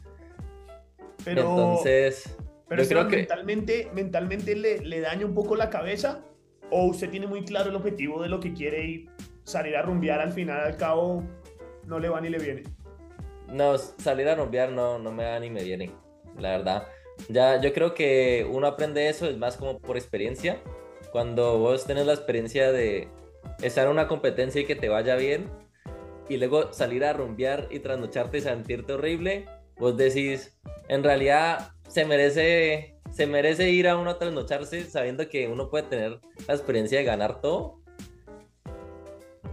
Pero, 1.25 1.43
Entonces, 1.43 2.37
pero 2.69 2.83
yo 2.83 2.89
creo 2.89 3.09
que 3.09 3.17
mentalmente, 3.17 3.91
mentalmente 3.93 4.57
le, 4.57 4.79
le 4.79 5.01
daña 5.01 5.27
un 5.27 5.35
poco 5.35 5.57
la 5.57 5.71
cabeza. 5.71 6.25
¿O 6.71 6.87
usted 6.87 7.11
tiene 7.11 7.27
muy 7.27 7.45
claro 7.45 7.71
el 7.71 7.77
objetivo 7.77 8.23
de 8.23 8.29
lo 8.29 8.41
que 8.41 8.55
quiere 8.55 8.87
y 8.87 9.11
salir 9.45 9.77
a 9.77 9.83
rumbear 9.83 10.21
al 10.21 10.33
final, 10.33 10.61
al 10.61 10.77
cabo, 10.77 11.23
no 11.87 11.99
le 11.99 12.09
va 12.09 12.21
ni 12.21 12.29
le 12.29 12.39
viene? 12.39 12.63
No, 13.49 13.77
salir 13.77 14.29
a 14.29 14.35
rumbear 14.35 14.71
no, 14.71 14.99
no 14.99 15.13
me 15.13 15.25
va 15.25 15.39
ni 15.39 15.51
me 15.51 15.63
viene, 15.63 15.91
la 16.39 16.51
verdad. 16.51 16.89
Ya, 17.29 17.61
yo 17.61 17.73
creo 17.73 17.95
que 17.95 18.47
uno 18.51 18.67
aprende 18.67 19.09
eso, 19.09 19.29
es 19.29 19.37
más 19.37 19.57
como 19.57 19.79
por 19.79 19.97
experiencia. 19.97 20.63
Cuando 21.11 21.59
vos 21.59 21.85
tenés 21.85 22.07
la 22.07 22.15
experiencia 22.15 22.73
de 22.73 23.09
estar 23.63 23.85
en 23.85 23.93
una 23.93 24.09
competencia 24.09 24.61
y 24.61 24.65
que 24.65 24.75
te 24.75 24.89
vaya 24.89 25.17
bien, 25.17 25.51
y 26.29 26.37
luego 26.39 26.73
salir 26.73 27.05
a 27.05 27.13
rumbear 27.13 27.69
y 27.71 27.81
trasnocharte 27.81 28.39
y 28.39 28.41
sentirte 28.41 28.95
horrible, 28.95 29.47
vos 29.77 29.97
decís, 29.97 30.57
en 30.89 31.03
realidad 31.05 31.73
se 31.89 32.05
merece, 32.05 32.97
se 33.11 33.27
merece 33.27 33.71
ir 33.71 33.89
a 33.89 33.97
uno 33.97 34.11
a 34.11 34.19
trasnocharse 34.19 34.85
sabiendo 34.85 35.29
que 35.29 35.49
uno 35.49 35.69
puede 35.69 35.85
tener 35.85 36.21
la 36.49 36.55
experiencia 36.55 36.99
de 36.99 37.05
ganar 37.05 37.41
todo. 37.41 37.82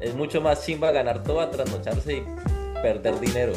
Es 0.02 0.16
mucho 0.16 0.42
más 0.42 0.66
chimba 0.66 0.92
ganar 0.92 1.24
todo 1.24 1.42
a 1.42 1.52
trasnocharse 1.52 2.18
y 2.18 2.24
perder 2.82 3.20
dinero. 3.20 3.54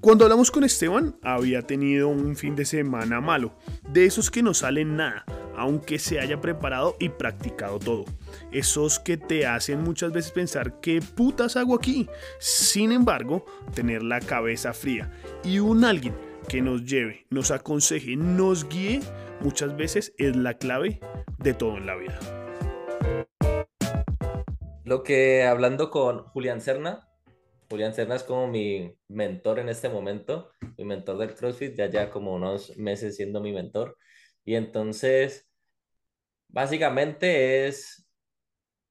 Cuando 0.00 0.24
hablamos 0.24 0.50
con 0.50 0.64
Esteban, 0.64 1.16
había 1.22 1.62
tenido 1.62 2.08
un 2.08 2.36
fin 2.36 2.54
de 2.54 2.66
semana 2.66 3.22
malo, 3.22 3.54
de 3.88 4.04
esos 4.04 4.30
que 4.30 4.42
no 4.42 4.52
salen 4.52 4.96
nada, 4.96 5.24
aunque 5.56 5.98
se 5.98 6.20
haya 6.20 6.42
preparado 6.42 6.94
y 7.00 7.08
practicado 7.08 7.78
todo. 7.78 8.04
Esos 8.52 8.98
que 8.98 9.16
te 9.16 9.46
hacen 9.46 9.82
muchas 9.82 10.12
veces 10.12 10.30
pensar 10.30 10.78
qué 10.80 11.00
putas 11.00 11.56
hago 11.56 11.74
aquí. 11.74 12.06
Sin 12.38 12.92
embargo, 12.92 13.46
tener 13.74 14.02
la 14.02 14.20
cabeza 14.20 14.74
fría 14.74 15.10
y 15.42 15.58
un 15.58 15.86
alguien 15.86 16.14
que 16.48 16.60
nos 16.60 16.84
lleve, 16.84 17.24
nos 17.30 17.50
aconseje, 17.50 18.14
nos 18.14 18.68
guíe, 18.68 19.00
muchas 19.40 19.74
veces 19.74 20.12
es 20.18 20.36
la 20.36 20.58
clave 20.58 21.00
de 21.38 21.54
todo 21.54 21.78
en 21.78 21.86
la 21.86 21.96
vida. 21.96 22.43
Lo 24.84 25.02
que 25.02 25.44
hablando 25.44 25.90
con 25.90 26.24
Julián 26.28 26.60
Cerna, 26.60 27.08
Julián 27.70 27.94
Cerna 27.94 28.16
es 28.16 28.22
como 28.22 28.46
mi 28.48 28.94
mentor 29.08 29.58
en 29.58 29.70
este 29.70 29.88
momento, 29.88 30.50
mi 30.76 30.84
mentor 30.84 31.16
del 31.16 31.34
CrossFit, 31.34 31.74
ya 31.74 31.86
ya 31.86 32.10
como 32.10 32.34
unos 32.34 32.76
meses 32.76 33.16
siendo 33.16 33.40
mi 33.40 33.52
mentor. 33.52 33.96
Y 34.44 34.56
entonces, 34.56 35.48
básicamente 36.48 37.66
es, 37.66 38.06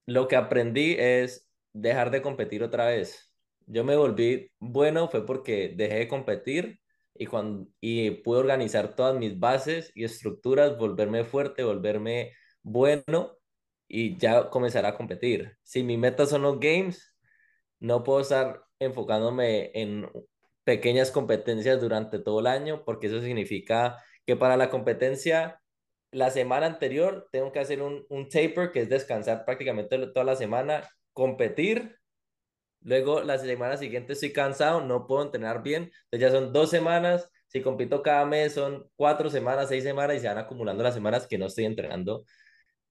lo 0.08 0.28
que 0.28 0.36
aprendí 0.36 0.96
es 0.98 1.48
dejar 1.74 2.10
de 2.10 2.24
competir 2.24 2.64
otra 2.64 2.88
vez. 2.88 3.32
Yo 3.68 3.84
me 3.84 3.96
volví 3.96 4.52
bueno 4.60 5.08
fue 5.10 5.26
porque 5.28 5.74
dejé 5.78 6.00
de 6.00 6.08
competir 6.08 6.80
y, 7.14 7.28
cuando, 7.28 7.68
y 7.80 8.10
pude 8.10 8.40
organizar 8.40 8.96
todas 8.96 9.16
mis 9.16 9.40
bases 9.40 9.92
y 9.94 10.06
estructuras, 10.06 10.76
volverme 10.76 11.24
fuerte, 11.24 11.64
volverme 11.64 12.34
bueno 12.64 13.38
y 13.94 14.18
ya 14.18 14.50
comenzar 14.50 14.88
a 14.88 14.96
competir. 14.96 15.56
Si 15.62 15.84
mi 15.84 15.98
meta 15.98 16.26
son 16.26 16.42
los 16.42 16.60
games, 16.60 17.16
no 17.80 18.04
puedo 18.04 18.22
estar 18.22 18.64
enfocándome 18.80 19.70
en 19.76 20.10
pequeñas 20.64 21.12
competencias 21.12 21.80
durante 21.80 22.18
todo 22.18 22.40
el 22.40 22.48
año, 22.48 22.84
porque 22.86 23.06
eso 23.06 23.22
significa 23.22 24.04
que 24.26 24.36
para 24.36 24.58
la 24.58 24.72
competencia, 24.72 25.62
la 26.10 26.32
semana 26.32 26.66
anterior 26.66 27.30
tengo 27.32 27.52
que 27.52 27.60
hacer 27.60 27.84
un, 27.84 28.04
un 28.10 28.30
taper, 28.30 28.72
que 28.72 28.82
es 28.82 28.90
descansar 28.90 29.46
prácticamente 29.46 29.96
toda 30.08 30.24
la 30.24 30.36
semana, 30.36 30.90
competir. 31.14 31.96
Luego, 32.82 33.22
la 33.22 33.38
semana 33.38 33.78
siguiente 33.78 34.14
estoy 34.14 34.34
cansado, 34.34 34.82
no 34.82 35.06
puedo 35.06 35.22
entrenar 35.22 35.62
bien. 35.62 35.92
Entonces 36.06 36.20
ya 36.20 36.32
son 36.32 36.52
dos 36.52 36.72
semanas. 36.72 37.30
Si 37.46 37.62
compito 37.62 38.02
cada 38.02 38.26
mes, 38.26 38.54
son 38.54 38.90
cuatro 38.96 39.30
semanas, 39.30 39.70
seis 39.70 39.84
semanas 39.84 40.18
y 40.18 40.20
se 40.20 40.28
van 40.28 40.40
acumulando 40.40 40.82
las 40.82 40.96
semanas 40.96 41.28
que 41.28 41.38
no 41.38 41.46
estoy 41.46 41.66
entrenando 41.66 42.24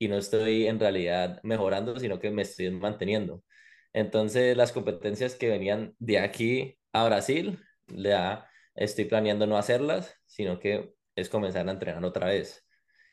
y 0.03 0.09
no 0.09 0.17
estoy 0.17 0.67
en 0.67 0.81
realidad 0.81 1.39
mejorando, 1.45 1.97
sino 2.01 2.19
que 2.19 2.33
me 2.33 2.43
estoy 2.43 2.73
manteniendo. 2.73 3.45
Entonces, 3.93 4.57
las 4.57 4.73
competencias 4.73 5.37
que 5.37 5.49
venían 5.49 5.95
de 6.01 6.19
aquí 6.19 6.77
a 6.93 7.05
Brasil, 7.05 7.61
ya 7.87 8.49
estoy 8.75 9.05
planeando 9.05 9.47
no 9.47 9.57
hacerlas, 9.57 10.13
sino 10.27 10.59
que 10.59 10.93
es 11.15 11.29
comenzar 11.29 11.69
a 11.69 11.73
entrenar 11.73 12.05
otra 12.05 12.27
vez. 12.27 12.67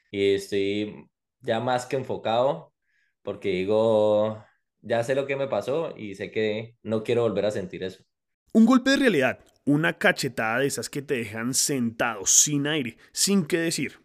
Y 0.09 0.33
estoy 0.33 1.07
ya 1.41 1.59
más 1.59 1.85
que 1.85 1.95
enfocado 1.97 2.73
porque 3.21 3.49
digo, 3.49 4.43
ya 4.81 5.03
sé 5.03 5.13
lo 5.13 5.27
que 5.27 5.35
me 5.35 5.47
pasó 5.47 5.95
y 5.95 6.15
sé 6.15 6.31
que 6.31 6.75
no 6.81 7.03
quiero 7.03 7.21
volver 7.21 7.45
a 7.45 7.51
sentir 7.51 7.83
eso. 7.83 8.03
Un 8.51 8.65
golpe 8.65 8.89
de 8.89 8.97
realidad, 8.97 9.45
una 9.63 9.99
cachetada 9.99 10.57
de 10.57 10.65
esas 10.65 10.89
que 10.89 11.03
te 11.03 11.17
dejan 11.17 11.53
sentado, 11.53 12.25
sin 12.25 12.65
aire, 12.65 12.97
sin 13.11 13.45
qué 13.45 13.59
decir. 13.59 13.99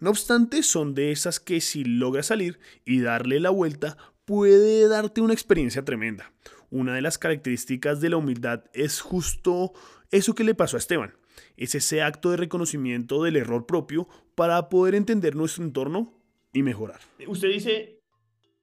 No 0.00 0.10
obstante, 0.10 0.62
son 0.62 0.94
de 0.94 1.12
esas 1.12 1.40
que 1.40 1.60
si 1.60 1.84
logras 1.84 2.26
salir 2.26 2.58
y 2.84 3.00
darle 3.00 3.38
la 3.38 3.50
vuelta, 3.50 3.98
puede 4.24 4.88
darte 4.88 5.20
una 5.20 5.34
experiencia 5.34 5.84
tremenda. 5.84 6.32
Una 6.70 6.94
de 6.94 7.02
las 7.02 7.18
características 7.18 8.00
de 8.00 8.10
la 8.10 8.16
humildad 8.16 8.64
es 8.72 9.00
justo 9.00 9.72
eso 10.10 10.34
que 10.34 10.44
le 10.44 10.54
pasó 10.54 10.76
a 10.76 10.78
Esteban. 10.78 11.14
Es 11.56 11.74
ese 11.74 12.00
acto 12.00 12.30
de 12.30 12.38
reconocimiento 12.38 13.22
del 13.22 13.36
error 13.36 13.66
propio 13.66 14.08
para 14.34 14.68
poder 14.68 14.94
entender 14.94 15.36
nuestro 15.36 15.64
entorno 15.64 16.14
y 16.52 16.62
mejorar. 16.62 17.00
Usted 17.26 17.48
dice 17.48 18.00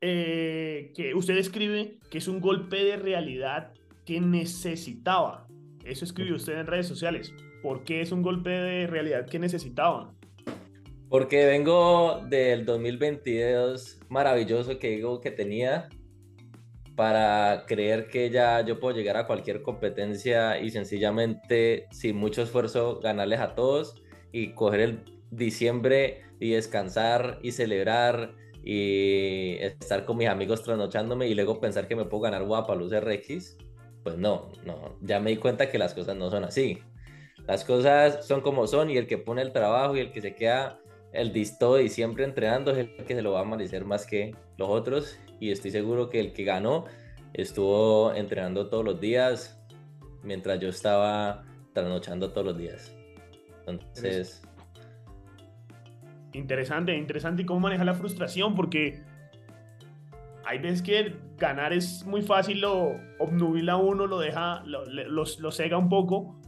eh, 0.01 0.91
que 0.95 1.13
usted 1.13 1.37
escribe 1.37 1.99
que 2.09 2.17
es 2.17 2.27
un 2.27 2.39
golpe 2.39 2.83
de 2.83 2.97
realidad 2.97 3.73
que 4.05 4.19
necesitaba. 4.21 5.47
Eso 5.83 6.05
escribió 6.05 6.35
usted 6.35 6.57
en 6.59 6.67
redes 6.67 6.87
sociales. 6.87 7.33
¿Por 7.61 7.83
qué 7.83 8.01
es 8.01 8.11
un 8.11 8.23
golpe 8.23 8.49
de 8.49 8.87
realidad 8.87 9.27
que 9.27 9.37
necesitaba? 9.37 10.16
Porque 11.09 11.45
vengo 11.45 12.21
del 12.27 12.65
2022 12.65 13.99
maravilloso 14.09 14.77
que 14.77 14.89
digo 14.89 15.21
que 15.21 15.31
tenía 15.31 15.87
para 16.97 17.65
creer 17.67 18.07
que 18.07 18.29
ya 18.29 18.61
yo 18.61 18.79
puedo 18.79 18.95
llegar 18.95 19.17
a 19.17 19.27
cualquier 19.27 19.61
competencia 19.61 20.59
y 20.59 20.71
sencillamente 20.71 21.87
sin 21.91 22.17
mucho 22.17 22.41
esfuerzo 22.41 22.99
ganarles 22.99 23.39
a 23.39 23.55
todos 23.55 23.95
y 24.31 24.53
coger 24.53 24.79
el 24.81 25.03
diciembre 25.31 26.23
y 26.39 26.51
descansar 26.51 27.39
y 27.41 27.51
celebrar 27.51 28.33
y 28.63 29.57
estar 29.59 30.05
con 30.05 30.17
mis 30.17 30.27
amigos 30.27 30.63
trasnochándome 30.63 31.27
y 31.27 31.35
luego 31.35 31.61
pensar 31.61 31.87
que 31.87 31.95
me 31.95 32.05
puedo 32.05 32.23
ganar 32.23 32.41
Luz 32.41 32.91
RX, 32.91 33.57
pues 34.03 34.17
no, 34.17 34.49
no, 34.65 34.97
ya 35.01 35.19
me 35.19 35.29
di 35.29 35.37
cuenta 35.37 35.69
que 35.69 35.77
las 35.77 35.93
cosas 35.93 36.17
no 36.17 36.29
son 36.29 36.43
así. 36.43 36.79
Las 37.45 37.63
cosas 37.63 38.25
son 38.27 38.41
como 38.41 38.67
son 38.67 38.89
y 38.89 38.97
el 38.97 39.07
que 39.07 39.17
pone 39.17 39.41
el 39.41 39.53
trabajo 39.53 39.95
y 39.95 40.01
el 40.01 40.11
que 40.11 40.19
se 40.19 40.35
queda 40.35 40.79
el 41.13 41.35
y 41.35 41.89
siempre 41.89 42.23
entrenando 42.23 42.71
es 42.71 42.77
el 42.77 43.05
que 43.05 43.15
se 43.15 43.21
lo 43.21 43.31
va 43.31 43.41
a 43.41 43.45
merecer 43.45 43.85
más 43.85 44.05
que 44.05 44.35
los 44.57 44.69
otros 44.69 45.19
y 45.39 45.51
estoy 45.51 45.71
seguro 45.71 46.09
que 46.09 46.19
el 46.19 46.33
que 46.33 46.43
ganó 46.43 46.85
estuvo 47.33 48.13
entrenando 48.13 48.69
todos 48.69 48.83
los 48.83 48.99
días 48.99 49.59
mientras 50.23 50.59
yo 50.59 50.69
estaba 50.69 51.43
trasnochando 51.73 52.31
todos 52.31 52.47
los 52.47 52.57
días. 52.57 52.95
Entonces... 53.65 54.43
Interesante, 56.33 56.95
interesante. 56.95 57.41
¿Y 57.43 57.45
cómo 57.45 57.61
maneja 57.61 57.83
la 57.83 57.93
frustración? 57.93 58.53
Porque 58.53 59.01
hay 60.45 60.59
veces 60.59 60.81
que 60.81 61.15
ganar 61.37 61.73
es 61.73 62.05
muy 62.05 62.21
fácil, 62.21 62.61
lo 62.61 62.95
obnubila 63.19 63.77
uno, 63.77 64.05
lo 64.07 64.19
deja, 64.19 64.63
lo, 64.65 64.85
lo, 64.85 65.51
cega 65.51 65.77
un 65.77 65.89
poco. 65.89 66.39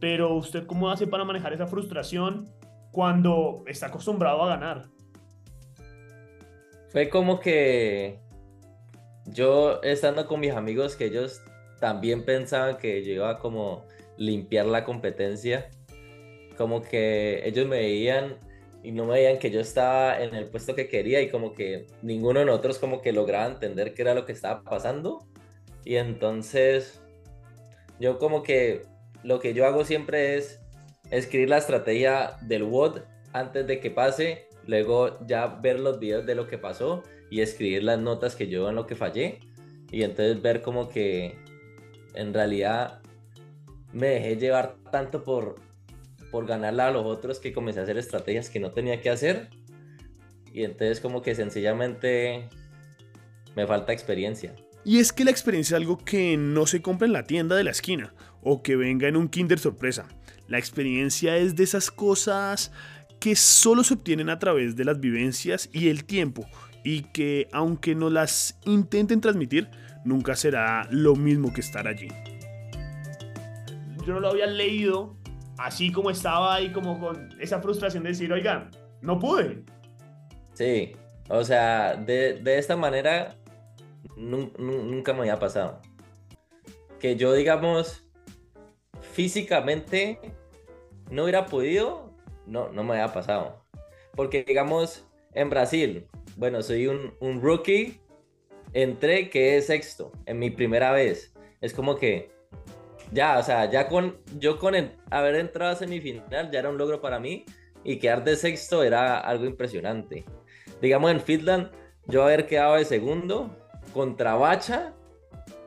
Pero 0.00 0.34
usted 0.34 0.66
cómo 0.66 0.90
hace 0.90 1.06
para 1.06 1.24
manejar 1.24 1.52
esa 1.52 1.66
frustración 1.66 2.48
cuando 2.90 3.62
está 3.66 3.86
acostumbrado 3.86 4.42
a 4.42 4.48
ganar? 4.48 4.84
Fue 6.90 7.08
como 7.08 7.38
que 7.38 8.18
yo 9.26 9.80
estando 9.82 10.26
con 10.26 10.40
mis 10.40 10.52
amigos 10.52 10.96
que 10.96 11.06
ellos 11.06 11.40
también 11.78 12.24
pensaban 12.24 12.78
que 12.78 13.04
yo 13.04 13.12
iba 13.12 13.38
como 13.38 13.84
limpiar 14.16 14.66
la 14.66 14.84
competencia, 14.84 15.70
como 16.56 16.82
que 16.82 17.46
ellos 17.46 17.66
me 17.66 17.78
veían 17.78 18.36
y 18.82 18.92
no 18.92 19.04
me 19.04 19.14
veían 19.14 19.38
que 19.38 19.50
yo 19.50 19.60
estaba 19.60 20.20
en 20.20 20.34
el 20.34 20.48
puesto 20.48 20.74
que 20.74 20.88
quería 20.88 21.20
y 21.20 21.30
como 21.30 21.52
que 21.52 21.86
ninguno 22.02 22.40
de 22.40 22.46
nosotros 22.46 22.78
como 22.78 23.00
que 23.00 23.12
lograba 23.12 23.46
entender 23.46 23.94
qué 23.94 24.02
era 24.02 24.14
lo 24.14 24.26
que 24.26 24.32
estaba 24.32 24.62
pasando. 24.62 25.26
Y 25.84 25.96
entonces 25.96 27.02
yo 27.98 28.18
como 28.18 28.42
que 28.42 28.84
lo 29.22 29.38
que 29.38 29.54
yo 29.54 29.66
hago 29.66 29.84
siempre 29.84 30.36
es 30.36 30.60
escribir 31.10 31.48
la 31.48 31.58
estrategia 31.58 32.36
del 32.42 32.64
WOD 32.64 33.00
antes 33.32 33.66
de 33.66 33.80
que 33.80 33.90
pase, 33.90 34.48
luego 34.66 35.24
ya 35.26 35.46
ver 35.46 35.80
los 35.80 35.98
videos 35.98 36.26
de 36.26 36.34
lo 36.34 36.46
que 36.46 36.58
pasó 36.58 37.02
y 37.30 37.40
escribir 37.40 37.84
las 37.84 37.98
notas 37.98 38.34
que 38.34 38.48
yo 38.48 38.68
en 38.68 38.74
lo 38.74 38.86
que 38.86 38.96
fallé 38.96 39.40
y 39.90 40.02
entonces 40.02 40.40
ver 40.40 40.62
como 40.62 40.88
que 40.88 41.36
en 42.14 42.34
realidad 42.34 43.00
me 43.92 44.08
dejé 44.08 44.36
llevar 44.36 44.76
tanto 44.90 45.24
por, 45.24 45.56
por 46.30 46.46
ganarla 46.46 46.88
a 46.88 46.90
los 46.90 47.04
otros 47.04 47.40
que 47.40 47.52
comencé 47.52 47.80
a 47.80 47.82
hacer 47.84 47.98
estrategias 47.98 48.50
que 48.50 48.60
no 48.60 48.72
tenía 48.72 49.00
que 49.00 49.10
hacer. 49.10 49.48
Y 50.52 50.64
entonces 50.64 51.00
como 51.00 51.22
que 51.22 51.34
sencillamente 51.34 52.48
me 53.56 53.66
falta 53.66 53.92
experiencia. 53.92 54.54
Y 54.84 54.98
es 54.98 55.12
que 55.12 55.24
la 55.24 55.30
experiencia 55.30 55.76
es 55.76 55.82
algo 55.82 55.98
que 55.98 56.36
no 56.36 56.66
se 56.66 56.82
compra 56.82 57.06
en 57.06 57.12
la 57.12 57.24
tienda 57.24 57.54
de 57.56 57.64
la 57.64 57.70
esquina 57.70 58.14
o 58.42 58.62
que 58.62 58.76
venga 58.76 59.08
en 59.08 59.16
un 59.16 59.28
Kinder 59.28 59.58
sorpresa. 59.58 60.08
La 60.50 60.58
experiencia 60.58 61.36
es 61.36 61.54
de 61.54 61.62
esas 61.62 61.92
cosas 61.92 62.72
que 63.20 63.36
solo 63.36 63.84
se 63.84 63.94
obtienen 63.94 64.28
a 64.28 64.40
través 64.40 64.74
de 64.74 64.84
las 64.84 64.98
vivencias 64.98 65.70
y 65.72 65.88
el 65.90 66.04
tiempo 66.04 66.44
y 66.82 67.02
que 67.02 67.46
aunque 67.52 67.94
no 67.94 68.10
las 68.10 68.58
intenten 68.64 69.20
transmitir, 69.20 69.68
nunca 70.04 70.34
será 70.34 70.88
lo 70.90 71.14
mismo 71.14 71.52
que 71.52 71.60
estar 71.60 71.86
allí. 71.86 72.08
Yo 74.04 74.14
no 74.14 74.18
lo 74.18 74.30
había 74.30 74.46
leído 74.46 75.16
así 75.56 75.92
como 75.92 76.10
estaba 76.10 76.56
ahí, 76.56 76.72
como 76.72 76.98
con 76.98 77.28
esa 77.38 77.62
frustración 77.62 78.02
de 78.02 78.08
decir, 78.08 78.32
oigan, 78.32 78.70
no 79.02 79.20
pude. 79.20 79.62
Sí, 80.54 80.96
o 81.28 81.44
sea, 81.44 81.94
de, 81.94 82.42
esta 82.58 82.74
manera 82.76 83.36
nunca 84.16 85.12
me 85.12 85.20
había 85.20 85.38
pasado. 85.38 85.80
Que 86.98 87.14
yo, 87.14 87.34
digamos, 87.34 88.04
físicamente 89.12 90.18
no 91.10 91.24
hubiera 91.24 91.46
podido, 91.46 92.12
no, 92.46 92.68
no 92.70 92.84
me 92.84 92.94
había 92.94 93.12
pasado. 93.12 93.64
Porque, 94.14 94.44
digamos, 94.44 95.06
en 95.34 95.50
Brasil, 95.50 96.06
bueno, 96.36 96.62
soy 96.62 96.86
un, 96.86 97.14
un 97.20 97.40
rookie, 97.40 98.00
entré 98.72 99.30
que 99.30 99.56
es 99.56 99.66
sexto 99.66 100.12
en 100.26 100.38
mi 100.38 100.50
primera 100.50 100.92
vez. 100.92 101.34
Es 101.60 101.74
como 101.74 101.96
que 101.96 102.30
ya, 103.12 103.38
o 103.38 103.42
sea, 103.42 103.68
ya 103.70 103.88
con 103.88 104.18
yo 104.38 104.58
con 104.58 104.74
haber 105.10 105.34
entrado 105.34 105.72
a 105.72 105.76
semifinal 105.76 106.50
ya 106.50 106.58
era 106.58 106.70
un 106.70 106.78
logro 106.78 107.00
para 107.00 107.18
mí 107.18 107.44
y 107.82 107.98
quedar 107.98 108.24
de 108.24 108.36
sexto 108.36 108.82
era 108.82 109.18
algo 109.18 109.46
impresionante. 109.46 110.24
Digamos 110.80 111.10
en 111.10 111.20
Finland, 111.20 111.70
yo 112.06 112.22
haber 112.22 112.46
quedado 112.46 112.76
de 112.76 112.84
segundo 112.84 113.56
contra 113.92 114.34
Bacha, 114.34 114.94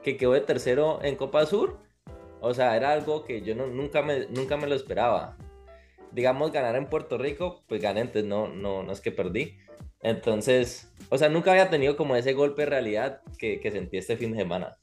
que 0.01 0.17
quedó 0.17 0.33
de 0.33 0.41
tercero 0.41 0.99
en 1.03 1.15
Copa 1.15 1.45
Sur, 1.45 1.79
o 2.45 2.53
sea, 2.53 2.75
era 2.75 2.91
algo 2.91 3.23
que 3.23 3.41
yo 3.41 3.55
no, 3.55 3.67
nunca, 3.67 4.01
me, 4.01 4.27
nunca 4.27 4.57
me 4.57 4.67
lo 4.67 4.75
esperaba. 4.75 5.37
Digamos, 6.11 6.51
ganar 6.51 6.75
en 6.75 6.87
Puerto 6.87 7.17
Rico, 7.17 7.63
pues 7.69 7.81
gané, 7.81 8.01
entonces 8.01 8.25
no, 8.25 8.49
no, 8.49 8.83
no 8.83 8.91
es 8.91 8.99
que 8.99 9.13
perdí. 9.13 9.57
Entonces, 10.01 10.93
o 11.09 11.17
sea, 11.17 11.29
nunca 11.29 11.51
había 11.51 11.69
tenido 11.69 11.95
como 11.95 12.17
ese 12.17 12.33
golpe 12.33 12.63
de 12.63 12.69
realidad 12.69 13.21
que, 13.39 13.61
que 13.61 13.71
sentí 13.71 13.95
este 13.95 14.17
fin 14.17 14.33
de 14.33 14.39
semana. 14.39 14.75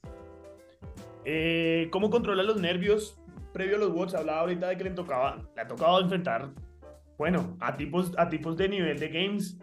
Eh, 1.27 1.88
¿Cómo 1.90 2.09
controla 2.09 2.42
los 2.42 2.59
nervios? 2.59 3.20
Previo 3.53 3.77
a 3.77 3.81
los 3.81 3.90
WOTS, 3.90 4.14
hablaba 4.14 4.40
ahorita 4.40 4.68
de 4.68 4.79
que 4.79 4.85
le 4.85 4.90
tocaba, 4.92 5.46
le 5.55 5.61
ha 5.61 5.68
tocado 5.68 6.01
enfrentar, 6.01 6.49
bueno, 7.18 7.59
a 7.61 7.77
tipos, 7.77 8.12
a 8.16 8.31
tipos 8.31 8.57
de 8.57 8.70
nivel 8.70 8.99
de 8.99 9.09
games, 9.09 9.59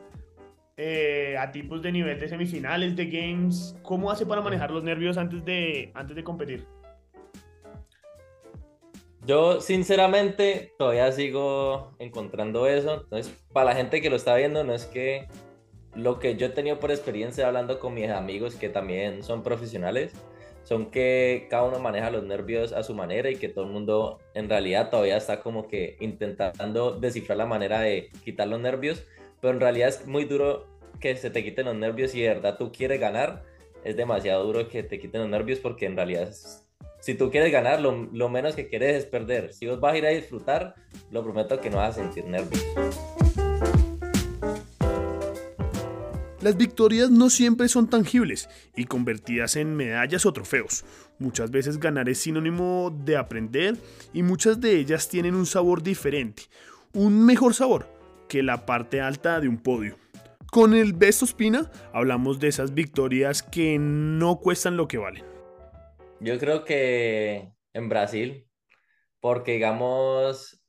eh, 0.77 1.35
a 1.39 1.51
tipos 1.51 1.81
de 1.81 1.91
nivel 1.91 2.19
de 2.19 2.29
semifinales 2.29 2.95
de 2.95 3.07
games. 3.07 3.75
¿Cómo 3.81 4.11
hace 4.11 4.23
para 4.23 4.41
manejar 4.41 4.69
los 4.69 4.83
nervios 4.83 5.17
antes 5.17 5.43
de, 5.43 5.91
antes 5.95 6.15
de 6.15 6.23
competir? 6.23 6.67
Yo, 9.27 9.59
sinceramente, 9.59 10.73
todavía 10.77 11.11
sigo 11.11 11.91
encontrando 11.99 12.65
eso. 12.65 13.01
Entonces, 13.03 13.33
para 13.51 13.65
la 13.71 13.75
gente 13.75 14.01
que 14.01 14.09
lo 14.09 14.15
está 14.15 14.33
viendo, 14.35 14.63
no 14.63 14.73
es 14.73 14.85
que 14.85 15.27
lo 15.95 16.17
que 16.17 16.37
yo 16.37 16.47
he 16.47 16.49
tenido 16.49 16.79
por 16.79 16.91
experiencia 16.91 17.45
hablando 17.45 17.77
con 17.79 17.93
mis 17.93 18.09
amigos 18.09 18.55
que 18.55 18.69
también 18.69 19.23
son 19.23 19.43
profesionales, 19.43 20.13
son 20.63 20.91
que 20.91 21.47
cada 21.49 21.63
uno 21.63 21.77
maneja 21.79 22.09
los 22.09 22.23
nervios 22.23 22.71
a 22.71 22.83
su 22.83 22.93
manera 22.93 23.29
y 23.29 23.35
que 23.35 23.49
todo 23.49 23.65
el 23.65 23.71
mundo 23.71 24.19
en 24.33 24.47
realidad 24.47 24.89
todavía 24.89 25.17
está 25.17 25.41
como 25.41 25.67
que 25.67 25.97
intentando 25.99 26.91
descifrar 26.91 27.37
la 27.37 27.45
manera 27.45 27.81
de 27.81 28.09
quitar 28.23 28.47
los 28.47 28.61
nervios, 28.61 29.03
pero 29.41 29.53
en 29.53 29.59
realidad 29.59 29.89
es 29.89 30.07
muy 30.07 30.23
duro 30.23 30.67
que 31.01 31.17
se 31.17 31.31
te 31.31 31.43
quiten 31.43 31.65
los 31.65 31.75
nervios 31.75 32.15
y 32.15 32.21
de 32.21 32.29
verdad 32.29 32.57
tú 32.57 32.71
quieres 32.71 33.01
ganar, 33.01 33.43
es 33.83 33.97
demasiado 33.97 34.45
duro 34.45 34.69
que 34.69 34.83
te 34.83 34.99
quiten 34.99 35.19
los 35.19 35.29
nervios 35.29 35.59
porque 35.59 35.85
en 35.85 35.97
realidad 35.97 36.29
si 37.07 37.15
tú 37.15 37.31
quieres 37.31 37.53
ganar, 37.53 37.79
lo, 37.79 38.09
lo 38.11 38.27
menos 38.27 38.53
que 38.53 38.67
quieres 38.67 38.97
es 38.97 39.05
perder. 39.05 39.53
Si 39.53 39.65
vos 39.65 39.79
vas 39.79 39.93
a 39.93 39.97
ir 39.97 40.05
a 40.05 40.09
disfrutar, 40.09 40.75
lo 41.09 41.23
prometo 41.23 41.61
que 41.61 41.69
no 41.69 41.77
vas 41.77 41.97
a 41.97 42.01
sentir 42.01 42.25
nervios. 42.25 42.61
Las 46.41 46.57
victorias 46.57 47.09
no 47.09 47.29
siempre 47.29 47.69
son 47.69 47.89
tangibles 47.89 48.49
y 48.75 48.83
convertidas 48.83 49.55
en 49.55 49.73
medallas 49.73 50.25
o 50.25 50.33
trofeos. 50.33 50.83
Muchas 51.17 51.49
veces 51.49 51.79
ganar 51.79 52.09
es 52.09 52.17
sinónimo 52.17 52.93
de 53.05 53.15
aprender 53.15 53.77
y 54.11 54.21
muchas 54.21 54.59
de 54.59 54.75
ellas 54.75 55.07
tienen 55.07 55.33
un 55.33 55.45
sabor 55.45 55.83
diferente, 55.83 56.43
un 56.91 57.25
mejor 57.25 57.53
sabor 57.53 57.87
que 58.27 58.43
la 58.43 58.65
parte 58.65 58.99
alta 58.99 59.39
de 59.39 59.47
un 59.47 59.59
podio. 59.59 59.95
Con 60.51 60.73
el 60.73 60.91
Besto 60.91 61.23
Espina 61.23 61.71
hablamos 61.93 62.41
de 62.41 62.49
esas 62.49 62.73
victorias 62.73 63.43
que 63.43 63.77
no 63.79 64.39
cuestan 64.39 64.75
lo 64.75 64.89
que 64.89 64.97
valen. 64.97 65.36
Yo 66.19 66.39
creo 66.39 66.65
que 66.65 67.51
en 67.73 67.89
Brasil, 67.89 68.47
porque 69.19 69.53
digamos, 69.53 70.63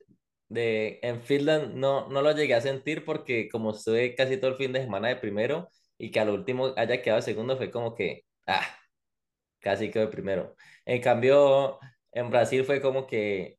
de, 0.48 1.00
en 1.02 1.22
Finland 1.22 1.74
no, 1.74 2.08
no 2.08 2.22
lo 2.22 2.32
llegué 2.32 2.54
a 2.54 2.60
sentir 2.60 3.04
porque 3.04 3.48
como 3.50 3.72
estuve 3.72 4.14
casi 4.14 4.36
todo 4.38 4.50
el 4.52 4.56
fin 4.56 4.72
de 4.72 4.82
semana 4.82 5.08
de 5.08 5.16
primero 5.16 5.70
y 5.98 6.10
que 6.10 6.20
al 6.20 6.30
último 6.30 6.74
haya 6.76 7.02
quedado 7.02 7.22
segundo 7.22 7.56
fue 7.56 7.70
como 7.70 7.94
que, 7.94 8.24
ah, 8.46 8.66
casi 9.60 9.90
quedó 9.90 10.06
de 10.06 10.12
primero. 10.12 10.54
En 10.86 11.00
cambio, 11.02 11.78
en 12.12 12.30
Brasil 12.30 12.64
fue 12.64 12.80
como 12.80 13.06
que 13.06 13.58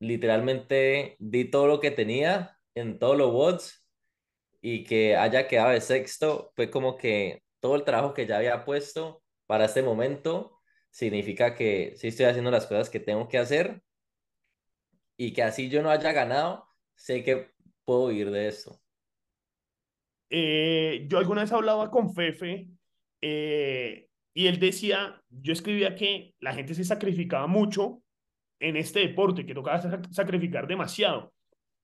literalmente 0.00 1.16
di 1.18 1.46
todo 1.50 1.66
lo 1.68 1.80
que 1.80 1.90
tenía 1.90 2.58
en 2.74 2.98
todos 2.98 3.16
los 3.16 3.32
bots 3.32 3.88
y 4.60 4.84
que 4.84 5.16
haya 5.16 5.48
quedado 5.48 5.70
de 5.70 5.80
sexto 5.80 6.52
fue 6.56 6.70
como 6.70 6.96
que 6.96 7.42
todo 7.60 7.76
el 7.76 7.84
trabajo 7.84 8.14
que 8.14 8.26
ya 8.26 8.38
había 8.38 8.64
puesto 8.64 9.22
para 9.46 9.66
este 9.66 9.82
momento 9.82 10.51
significa 10.92 11.54
que 11.54 11.94
sí 11.96 12.08
estoy 12.08 12.26
haciendo 12.26 12.50
las 12.50 12.66
cosas 12.66 12.90
que 12.90 13.00
tengo 13.00 13.26
que 13.26 13.38
hacer 13.38 13.82
y 15.16 15.32
que 15.32 15.42
así 15.42 15.70
yo 15.70 15.82
no 15.82 15.90
haya 15.90 16.12
ganado, 16.12 16.68
sé 16.94 17.24
que 17.24 17.50
puedo 17.84 18.12
ir 18.12 18.30
de 18.30 18.48
esto. 18.48 18.78
Eh, 20.28 21.06
yo 21.08 21.18
alguna 21.18 21.42
vez 21.42 21.52
hablaba 21.52 21.90
con 21.90 22.14
Fefe 22.14 22.68
eh, 23.22 24.06
y 24.34 24.46
él 24.46 24.58
decía, 24.60 25.20
yo 25.30 25.52
escribía 25.54 25.94
que 25.94 26.34
la 26.40 26.54
gente 26.54 26.74
se 26.74 26.84
sacrificaba 26.84 27.46
mucho 27.46 28.02
en 28.60 28.76
este 28.76 29.00
deporte, 29.00 29.46
que 29.46 29.54
tocaba 29.54 29.80
sacrificar 30.10 30.66
demasiado. 30.66 31.32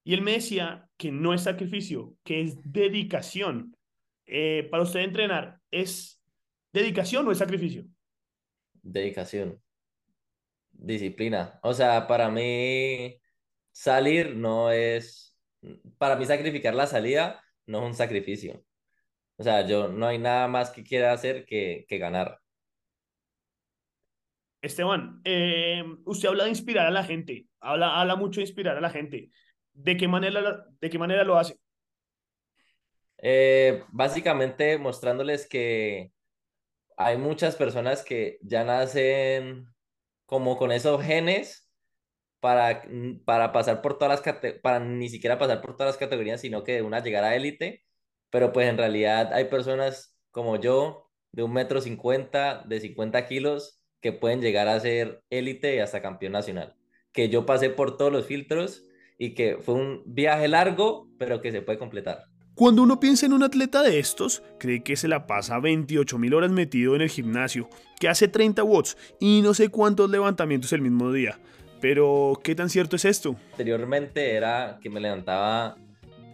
Y 0.05 0.14
él 0.14 0.23
me 0.23 0.33
decía 0.33 0.87
que 0.97 1.11
no 1.11 1.33
es 1.33 1.42
sacrificio, 1.42 2.14
que 2.25 2.42
es 2.42 2.59
dedicación. 2.62 3.75
Eh, 4.27 4.68
para 4.71 4.83
usted 4.83 5.01
entrenar, 5.01 5.61
¿es 5.71 6.23
dedicación 6.73 7.27
o 7.27 7.33
es 7.33 7.38
sacrificio? 7.38 7.87
Dedicación. 8.88 9.61
Disciplina. 10.72 11.61
O 11.62 11.74
sea, 11.74 12.07
para 12.07 12.31
mí 12.31 13.20
salir 13.70 14.35
no 14.35 14.70
es, 14.70 15.38
para 15.98 16.16
mí 16.16 16.24
sacrificar 16.24 16.74
la 16.74 16.87
salida 16.87 17.44
no 17.66 17.81
es 17.81 17.85
un 17.85 17.94
sacrificio. 17.94 18.64
O 19.37 19.42
sea, 19.42 19.66
yo 19.66 19.88
no 19.88 20.07
hay 20.07 20.18
nada 20.18 20.48
más 20.48 20.70
que 20.70 20.83
quiera 20.83 21.12
hacer 21.12 21.44
que, 21.44 21.85
que 21.87 21.98
ganar. 21.98 22.40
Esteban, 24.62 25.20
eh, 25.24 25.85
usted 26.07 26.29
habla 26.29 26.44
de 26.44 26.51
inspirar 26.51 26.87
a 26.87 26.90
la 26.90 27.05
gente, 27.05 27.46
habla, 27.61 28.01
habla 28.01 28.16
mucho 28.16 28.40
de 28.40 28.46
inspirar 28.46 28.77
a 28.77 28.81
la 28.81 28.90
gente. 28.90 29.31
¿De 29.74 29.96
qué 29.96 30.09
manera, 30.09 30.64
de 30.81 30.90
qué 30.90 30.98
manera 30.98 31.24
lo 31.24 31.38
hace? 31.38 31.57
Eh, 33.18 33.85
básicamente 33.92 34.79
mostrándoles 34.79 35.46
que 35.46 36.12
hay 36.98 37.16
muchas 37.16 37.56
personas 37.56 38.02
que 38.04 38.38
ya 38.42 38.64
nacen 38.64 39.68
como 40.26 40.56
con 40.58 40.72
esos 40.72 41.02
genes 41.02 41.70
para, 42.40 42.82
para 43.24 43.52
pasar 43.52 43.82
por 43.82 43.98
todas 43.98 44.22
las 44.24 44.37
para 44.62 44.80
ni 44.80 45.08
siquiera 45.08 45.38
pasar 45.38 45.62
por 45.62 45.76
todas 45.76 45.94
las 45.94 45.98
categorías, 45.98 46.40
sino 46.40 46.64
que 46.64 46.74
de 46.76 46.82
una 46.82 47.02
llegar 47.02 47.24
a 47.24 47.37
élite. 47.37 47.84
Pero 48.30 48.52
pues 48.52 48.68
en 48.68 48.78
realidad 48.78 49.32
hay 49.32 49.46
personas 49.46 50.18
como 50.32 50.56
yo, 50.56 51.11
de 51.32 51.42
un 51.44 51.52
metro 51.52 51.80
cincuenta, 51.80 52.64
de 52.66 52.80
50 52.80 53.26
kilos, 53.26 53.82
que 54.00 54.12
pueden 54.12 54.40
llegar 54.42 54.68
a 54.68 54.80
ser 54.80 55.22
élite 55.30 55.76
y 55.76 55.78
hasta 55.80 56.02
campeón 56.02 56.32
nacional. 56.32 56.76
Que 57.12 57.28
yo 57.28 57.46
pasé 57.46 57.70
por 57.70 57.96
todos 57.96 58.12
los 58.12 58.26
filtros 58.26 58.84
y 59.18 59.34
que 59.34 59.58
fue 59.58 59.74
un 59.74 60.02
viaje 60.06 60.48
largo, 60.48 61.11
pero 61.18 61.40
que 61.40 61.52
se 61.52 61.62
puede 61.62 61.78
completar. 61.78 62.24
Cuando 62.59 62.83
uno 62.83 62.99
piensa 62.99 63.25
en 63.25 63.35
un 63.35 63.44
atleta 63.44 63.85
de 63.85 64.01
estos, 64.01 64.42
cree 64.59 64.83
que 64.83 64.97
se 64.97 65.07
la 65.07 65.29
pasa 65.29 65.61
28 65.61 66.18
mil 66.18 66.35
horas 66.35 66.51
metido 66.51 66.97
en 66.97 67.03
el 67.03 67.09
gimnasio, 67.09 67.68
que 68.01 68.09
hace 68.09 68.27
30 68.27 68.64
watts 68.64 68.97
y 69.21 69.42
no 69.42 69.55
sé 69.55 69.68
cuántos 69.68 70.11
levantamientos 70.11 70.73
el 70.73 70.81
mismo 70.81 71.12
día. 71.12 71.38
Pero, 71.81 72.40
¿qué 72.42 72.57
tan 72.57 72.68
cierto 72.68 72.97
es 72.97 73.05
esto? 73.05 73.37
Anteriormente 73.53 74.35
era 74.35 74.81
que 74.83 74.90
me 74.90 74.99
levantaba 74.99 75.77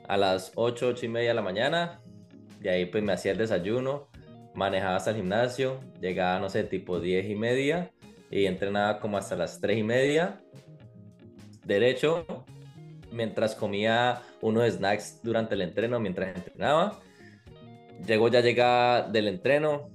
a 0.09 0.17
las 0.17 0.53
8, 0.55 0.87
8 0.95 1.05
y 1.05 1.09
media 1.11 1.29
de 1.29 1.35
la 1.35 1.43
mañana, 1.43 2.01
de 2.59 2.71
ahí 2.71 2.87
pues 2.87 3.05
me 3.05 3.13
hacía 3.13 3.33
el 3.33 3.37
desayuno, 3.37 4.09
manejaba 4.55 4.97
hasta 4.97 5.11
el 5.11 5.17
gimnasio, 5.17 5.79
llegaba, 6.01 6.41
no 6.41 6.49
sé, 6.49 6.65
tipo 6.65 7.01
10 7.01 7.29
y 7.29 7.35
media 7.35 7.91
y 8.31 8.47
entrenaba 8.47 8.99
como 8.99 9.19
hasta 9.19 9.37
las 9.37 9.61
3 9.61 9.77
y 9.77 9.83
media, 9.83 10.41
derecho, 11.67 12.25
mientras 13.13 13.55
comía 13.55 14.23
unos 14.45 14.75
snacks 14.75 15.21
durante 15.23 15.55
el 15.55 15.63
entreno, 15.63 15.99
mientras 15.99 16.37
entrenaba. 16.37 17.01
Llegó, 18.07 18.29
ya 18.29 18.41
llegaba 18.41 19.09
del 19.09 19.29
entreno, 19.29 19.89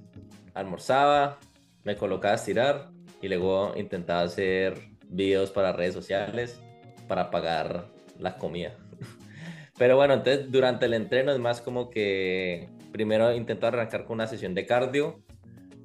almorzaba, 0.56 1.38
me 1.84 1.96
colocaba 1.96 2.34
a 2.34 2.36
estirar 2.36 2.90
y 3.22 3.28
luego 3.28 3.74
intentaba 3.78 4.22
hacer 4.22 4.76
videos 5.08 5.52
para 5.52 5.72
redes 5.72 5.94
sociales 5.94 6.60
para 7.08 7.30
pagar 7.30 7.86
la 8.18 8.38
comida. 8.38 8.76
Pero 9.78 9.96
bueno, 9.96 10.16
entonces 10.16 10.52
durante 10.52 10.88
el 10.88 10.96
entreno 10.96 11.32
es 11.32 11.40
más 11.40 11.62
como 11.62 11.92
que 11.92 12.70
primero 12.92 13.34
intento 13.36 13.68
arrancar 13.68 14.06
con 14.06 14.16
una 14.16 14.28
sesión 14.28 14.56
de 14.56 14.66
cardio, 14.66 15.22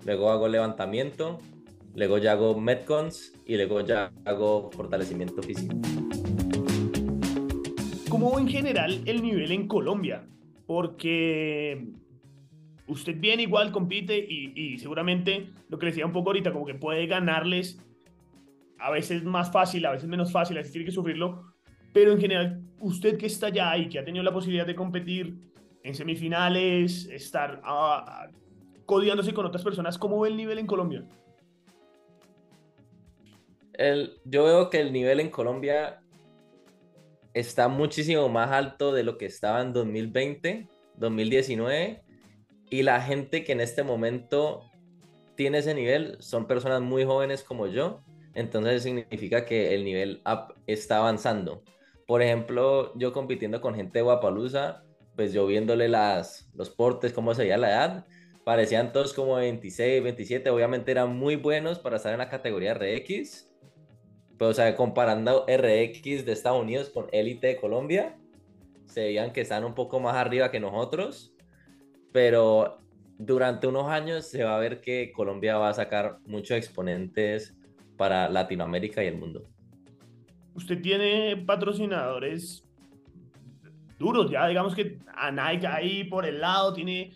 luego 0.06 0.30
hago 0.30 0.48
levantamiento, 0.48 1.38
luego 1.94 2.16
ya 2.16 2.32
hago 2.32 2.58
metcons 2.58 3.34
y 3.44 3.56
luego 3.56 3.82
ya 3.82 4.10
hago 4.24 4.70
fortalecimiento 4.72 5.42
físico. 5.42 5.76
¿Cómo 8.14 8.38
en 8.38 8.46
general 8.46 9.02
el 9.06 9.22
nivel 9.22 9.50
en 9.50 9.66
Colombia? 9.66 10.24
Porque 10.68 11.84
usted 12.86 13.16
bien 13.18 13.40
igual 13.40 13.72
compite 13.72 14.16
y, 14.16 14.78
seguramente 14.78 15.48
lo 15.68 15.80
que 15.80 15.86
decía 15.86 16.06
un 16.06 16.12
poco 16.12 16.30
ahorita, 16.30 16.52
como 16.52 16.64
que 16.64 16.76
puede 16.76 17.08
ganarles 17.08 17.84
a 18.78 18.92
veces 18.92 19.24
más 19.24 19.50
fácil, 19.50 19.84
a 19.84 19.90
veces 19.90 20.08
menos 20.08 20.30
fácil, 20.30 20.56
a 20.56 20.60
veces 20.60 20.72
tiene 20.72 20.84
que 20.84 20.92
sufrirlo, 20.92 21.54
pero 21.92 22.12
en 22.12 22.20
general, 22.20 22.62
usted 22.78 23.18
que 23.18 23.26
está 23.26 23.48
allá 23.48 23.76
y 23.78 23.88
que 23.88 23.98
ha 23.98 24.04
tenido 24.04 24.22
la 24.22 24.32
posibilidad 24.32 24.64
de 24.64 24.76
competir 24.76 25.36
en 25.82 25.94
semifinales, 25.96 27.06
estar 27.06 27.62
uh, 27.64 28.32
codiándose 28.86 29.34
con 29.34 29.44
otras 29.44 29.64
personas, 29.64 29.98
¿cómo 29.98 30.20
ve 30.20 30.28
el 30.28 30.36
nivel 30.36 30.60
en 30.60 30.68
Colombia? 30.68 31.04
El, 33.72 34.20
yo 34.24 34.44
veo 34.44 34.70
que 34.70 34.80
el 34.80 34.92
nivel 34.92 35.18
en 35.18 35.30
Colombia 35.30 36.03
está 37.34 37.68
muchísimo 37.68 38.28
más 38.28 38.50
alto 38.52 38.92
de 38.92 39.02
lo 39.02 39.18
que 39.18 39.26
estaba 39.26 39.60
en 39.60 39.72
2020, 39.72 40.68
2019, 40.96 42.02
y 42.70 42.82
la 42.82 43.00
gente 43.02 43.44
que 43.44 43.52
en 43.52 43.60
este 43.60 43.82
momento 43.82 44.70
tiene 45.34 45.58
ese 45.58 45.74
nivel 45.74 46.16
son 46.20 46.46
personas 46.46 46.80
muy 46.80 47.04
jóvenes 47.04 47.42
como 47.42 47.66
yo, 47.66 48.00
entonces 48.34 48.82
significa 48.82 49.44
que 49.44 49.74
el 49.74 49.84
nivel 49.84 50.22
up 50.24 50.54
está 50.66 50.98
avanzando. 50.98 51.62
Por 52.06 52.22
ejemplo, 52.22 52.92
yo 52.96 53.12
compitiendo 53.12 53.60
con 53.60 53.74
gente 53.74 53.98
de 53.98 54.02
Guapalusa, 54.02 54.84
pues 55.16 55.32
yo 55.32 55.46
viéndole 55.46 55.88
las, 55.88 56.50
los 56.54 56.70
portes, 56.70 57.12
cómo 57.12 57.34
se 57.34 57.42
veía 57.42 57.56
la 57.56 57.70
edad, 57.70 58.06
parecían 58.44 58.92
todos 58.92 59.12
como 59.12 59.36
26, 59.36 60.02
27, 60.02 60.50
obviamente 60.50 60.90
eran 60.90 61.16
muy 61.16 61.36
buenos 61.36 61.78
para 61.78 61.96
estar 61.96 62.12
en 62.12 62.18
la 62.18 62.28
categoría 62.28 62.74
RX, 62.74 63.53
pero, 64.38 64.50
o 64.50 64.54
sea, 64.54 64.74
comparando 64.76 65.46
RX 65.46 66.24
de 66.24 66.32
Estados 66.32 66.60
Unidos 66.60 66.90
con 66.90 67.06
Elite 67.12 67.48
de 67.48 67.56
Colombia, 67.56 68.16
se 68.86 69.04
veían 69.04 69.32
que 69.32 69.40
están 69.40 69.64
un 69.64 69.74
poco 69.74 70.00
más 70.00 70.16
arriba 70.16 70.50
que 70.50 70.60
nosotros. 70.60 71.34
Pero 72.12 72.78
durante 73.18 73.66
unos 73.66 73.88
años 73.88 74.26
se 74.26 74.44
va 74.44 74.56
a 74.56 74.60
ver 74.60 74.80
que 74.80 75.12
Colombia 75.12 75.58
va 75.58 75.68
a 75.68 75.74
sacar 75.74 76.18
muchos 76.26 76.56
exponentes 76.56 77.56
para 77.96 78.28
Latinoamérica 78.28 79.02
y 79.02 79.08
el 79.08 79.16
mundo. 79.16 79.48
Usted 80.54 80.80
tiene 80.80 81.36
patrocinadores 81.36 82.64
duros, 83.98 84.30
ya 84.30 84.46
digamos 84.46 84.74
que 84.74 84.98
a 85.16 85.30
Nike 85.30 85.66
ahí 85.66 86.04
por 86.04 86.26
el 86.26 86.40
lado 86.40 86.72
tiene 86.72 87.12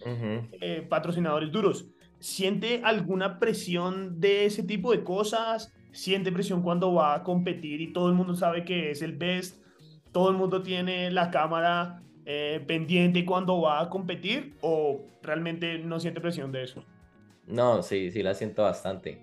eh, 0.60 0.86
patrocinadores 0.88 1.50
duros. 1.50 1.88
¿Siente 2.18 2.80
alguna 2.82 3.38
presión 3.38 4.20
de 4.20 4.46
ese 4.46 4.64
tipo 4.64 4.90
de 4.90 5.04
cosas? 5.04 5.72
Siente 5.92 6.32
presión 6.32 6.62
cuando 6.62 6.94
va 6.94 7.14
a 7.14 7.22
competir 7.22 7.80
y 7.80 7.92
todo 7.92 8.08
el 8.08 8.14
mundo 8.14 8.34
sabe 8.34 8.64
que 8.64 8.90
es 8.90 9.02
el 9.02 9.12
best, 9.16 9.62
todo 10.12 10.30
el 10.30 10.36
mundo 10.36 10.62
tiene 10.62 11.10
la 11.10 11.30
cámara 11.30 12.02
eh, 12.24 12.62
pendiente 12.66 13.24
cuando 13.24 13.60
va 13.62 13.80
a 13.80 13.88
competir 13.88 14.56
o 14.60 15.00
realmente 15.22 15.78
no 15.78 15.98
siente 15.98 16.20
presión 16.20 16.52
de 16.52 16.64
eso? 16.64 16.84
No, 17.46 17.82
sí, 17.82 18.10
sí 18.10 18.22
la 18.22 18.34
siento 18.34 18.62
bastante. 18.62 19.18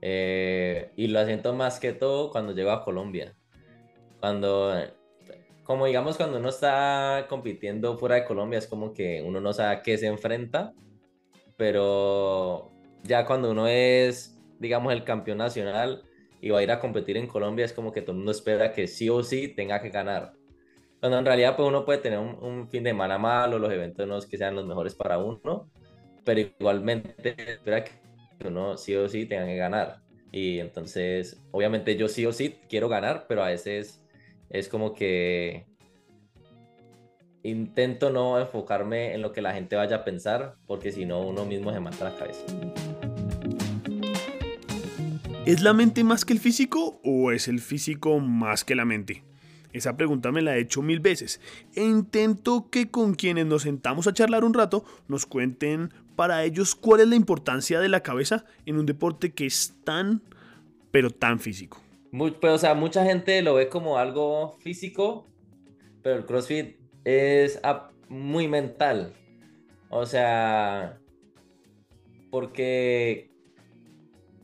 Eh, 0.00 0.90
y 0.96 1.06
lo 1.06 1.24
siento 1.24 1.54
más 1.54 1.78
que 1.78 1.92
todo 1.92 2.30
cuando 2.30 2.52
llego 2.52 2.72
a 2.72 2.82
Colombia. 2.82 3.36
Cuando, 4.18 4.74
como 5.62 5.86
digamos, 5.86 6.16
cuando 6.16 6.38
uno 6.38 6.48
está 6.48 7.26
compitiendo 7.28 7.96
fuera 7.96 8.16
de 8.16 8.24
Colombia, 8.24 8.58
es 8.58 8.66
como 8.66 8.92
que 8.92 9.22
uno 9.24 9.40
no 9.40 9.52
sabe 9.52 9.76
a 9.76 9.82
qué 9.82 9.96
se 9.96 10.08
enfrenta, 10.08 10.74
pero 11.56 12.72
ya 13.04 13.24
cuando 13.24 13.52
uno 13.52 13.68
es 13.68 14.36
digamos, 14.62 14.92
el 14.92 15.04
campeón 15.04 15.38
nacional 15.38 16.04
y 16.40 16.50
va 16.50 16.60
a 16.60 16.62
ir 16.62 16.70
a 16.70 16.78
competir 16.78 17.16
en 17.16 17.26
Colombia, 17.26 17.64
es 17.64 17.72
como 17.72 17.92
que 17.92 18.00
todo 18.00 18.12
el 18.12 18.18
mundo 18.18 18.32
espera 18.32 18.72
que 18.72 18.86
sí 18.86 19.08
o 19.10 19.22
sí 19.22 19.48
tenga 19.48 19.82
que 19.82 19.90
ganar. 19.90 20.32
Cuando 21.00 21.18
en 21.18 21.26
realidad 21.26 21.56
pues 21.56 21.68
uno 21.68 21.84
puede 21.84 21.98
tener 21.98 22.20
un, 22.20 22.68
fin 22.68 22.84
de 22.84 22.90
semana 22.90 23.18
malo, 23.18 23.58
los 23.58 23.72
eventos 23.72 24.06
no 24.06 24.16
es 24.18 24.26
que 24.26 24.38
sean 24.38 24.54
los 24.54 24.64
mejores 24.64 24.94
para 24.94 25.18
uno, 25.18 25.68
pero 26.24 26.40
igualmente 26.40 27.34
espera 27.50 27.82
que 27.82 27.92
uno 28.46 28.76
sí 28.76 28.94
o 28.94 29.08
sí 29.08 29.26
tenga 29.26 29.46
que 29.46 29.56
ganar. 29.56 30.00
Y 30.30 30.60
entonces, 30.60 31.44
obviamente 31.50 31.96
yo 31.96 32.08
sí 32.08 32.24
o 32.24 32.32
sí 32.32 32.60
quiero 32.68 32.88
ganar, 32.88 33.26
pero 33.28 33.42
a 33.42 33.48
veces 33.48 34.04
es 34.48 34.68
como 34.68 34.94
que 34.94 35.66
intento 37.42 38.10
no 38.10 38.38
enfocarme 38.38 39.14
en 39.14 39.22
lo 39.22 39.32
que 39.32 39.42
la 39.42 39.52
gente 39.54 39.74
vaya 39.74 39.96
a 39.96 40.04
pensar, 40.04 40.54
porque 40.66 40.92
si 40.92 41.04
no 41.04 41.20
uno 41.20 41.44
mismo 41.44 41.72
se 41.72 41.80
mata 41.80 42.04
la 42.04 42.16
cabeza. 42.16 42.44
¿Es 45.44 45.60
la 45.60 45.72
mente 45.72 46.04
más 46.04 46.24
que 46.24 46.32
el 46.34 46.38
físico 46.38 47.00
o 47.02 47.32
es 47.32 47.48
el 47.48 47.58
físico 47.58 48.20
más 48.20 48.62
que 48.62 48.76
la 48.76 48.84
mente? 48.84 49.24
Esa 49.72 49.96
pregunta 49.96 50.30
me 50.30 50.40
la 50.40 50.56
he 50.56 50.60
hecho 50.60 50.82
mil 50.82 51.00
veces 51.00 51.40
e 51.74 51.82
intento 51.82 52.68
que 52.70 52.92
con 52.92 53.14
quienes 53.14 53.46
nos 53.46 53.62
sentamos 53.62 54.06
a 54.06 54.12
charlar 54.12 54.44
un 54.44 54.54
rato 54.54 54.84
nos 55.08 55.26
cuenten 55.26 55.92
para 56.14 56.44
ellos 56.44 56.76
cuál 56.76 57.00
es 57.00 57.08
la 57.08 57.16
importancia 57.16 57.80
de 57.80 57.88
la 57.88 58.04
cabeza 58.04 58.44
en 58.66 58.78
un 58.78 58.86
deporte 58.86 59.32
que 59.32 59.46
es 59.46 59.74
tan, 59.82 60.22
pero 60.92 61.10
tan 61.10 61.40
físico. 61.40 61.80
o 62.12 62.58
sea, 62.58 62.74
mucha 62.74 63.04
gente 63.04 63.42
lo 63.42 63.54
ve 63.54 63.68
como 63.68 63.98
algo 63.98 64.56
físico, 64.60 65.26
pero 66.04 66.18
el 66.18 66.24
CrossFit 66.24 66.76
es 67.02 67.60
muy 68.08 68.46
mental. 68.46 69.12
O 69.90 70.06
sea, 70.06 71.00
porque 72.30 73.31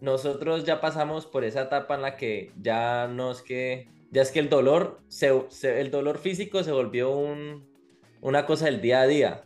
nosotros 0.01 0.64
ya 0.64 0.80
pasamos 0.80 1.26
por 1.26 1.44
esa 1.44 1.62
etapa 1.62 1.94
en 1.94 2.03
la 2.03 2.16
que 2.16 2.53
ya 2.61 3.09
no 3.09 3.30
es 3.30 3.42
que 3.42 3.88
ya 4.11 4.22
es 4.22 4.30
que 4.30 4.38
el 4.38 4.49
dolor, 4.49 5.01
el 5.62 5.90
dolor 5.90 6.18
físico 6.18 6.62
se 6.62 6.72
volvió 6.72 7.11
un, 7.11 7.68
una 8.20 8.46
cosa 8.46 8.66
del 8.66 8.80
día 8.80 9.03
a 9.03 9.07
día. 9.07 9.44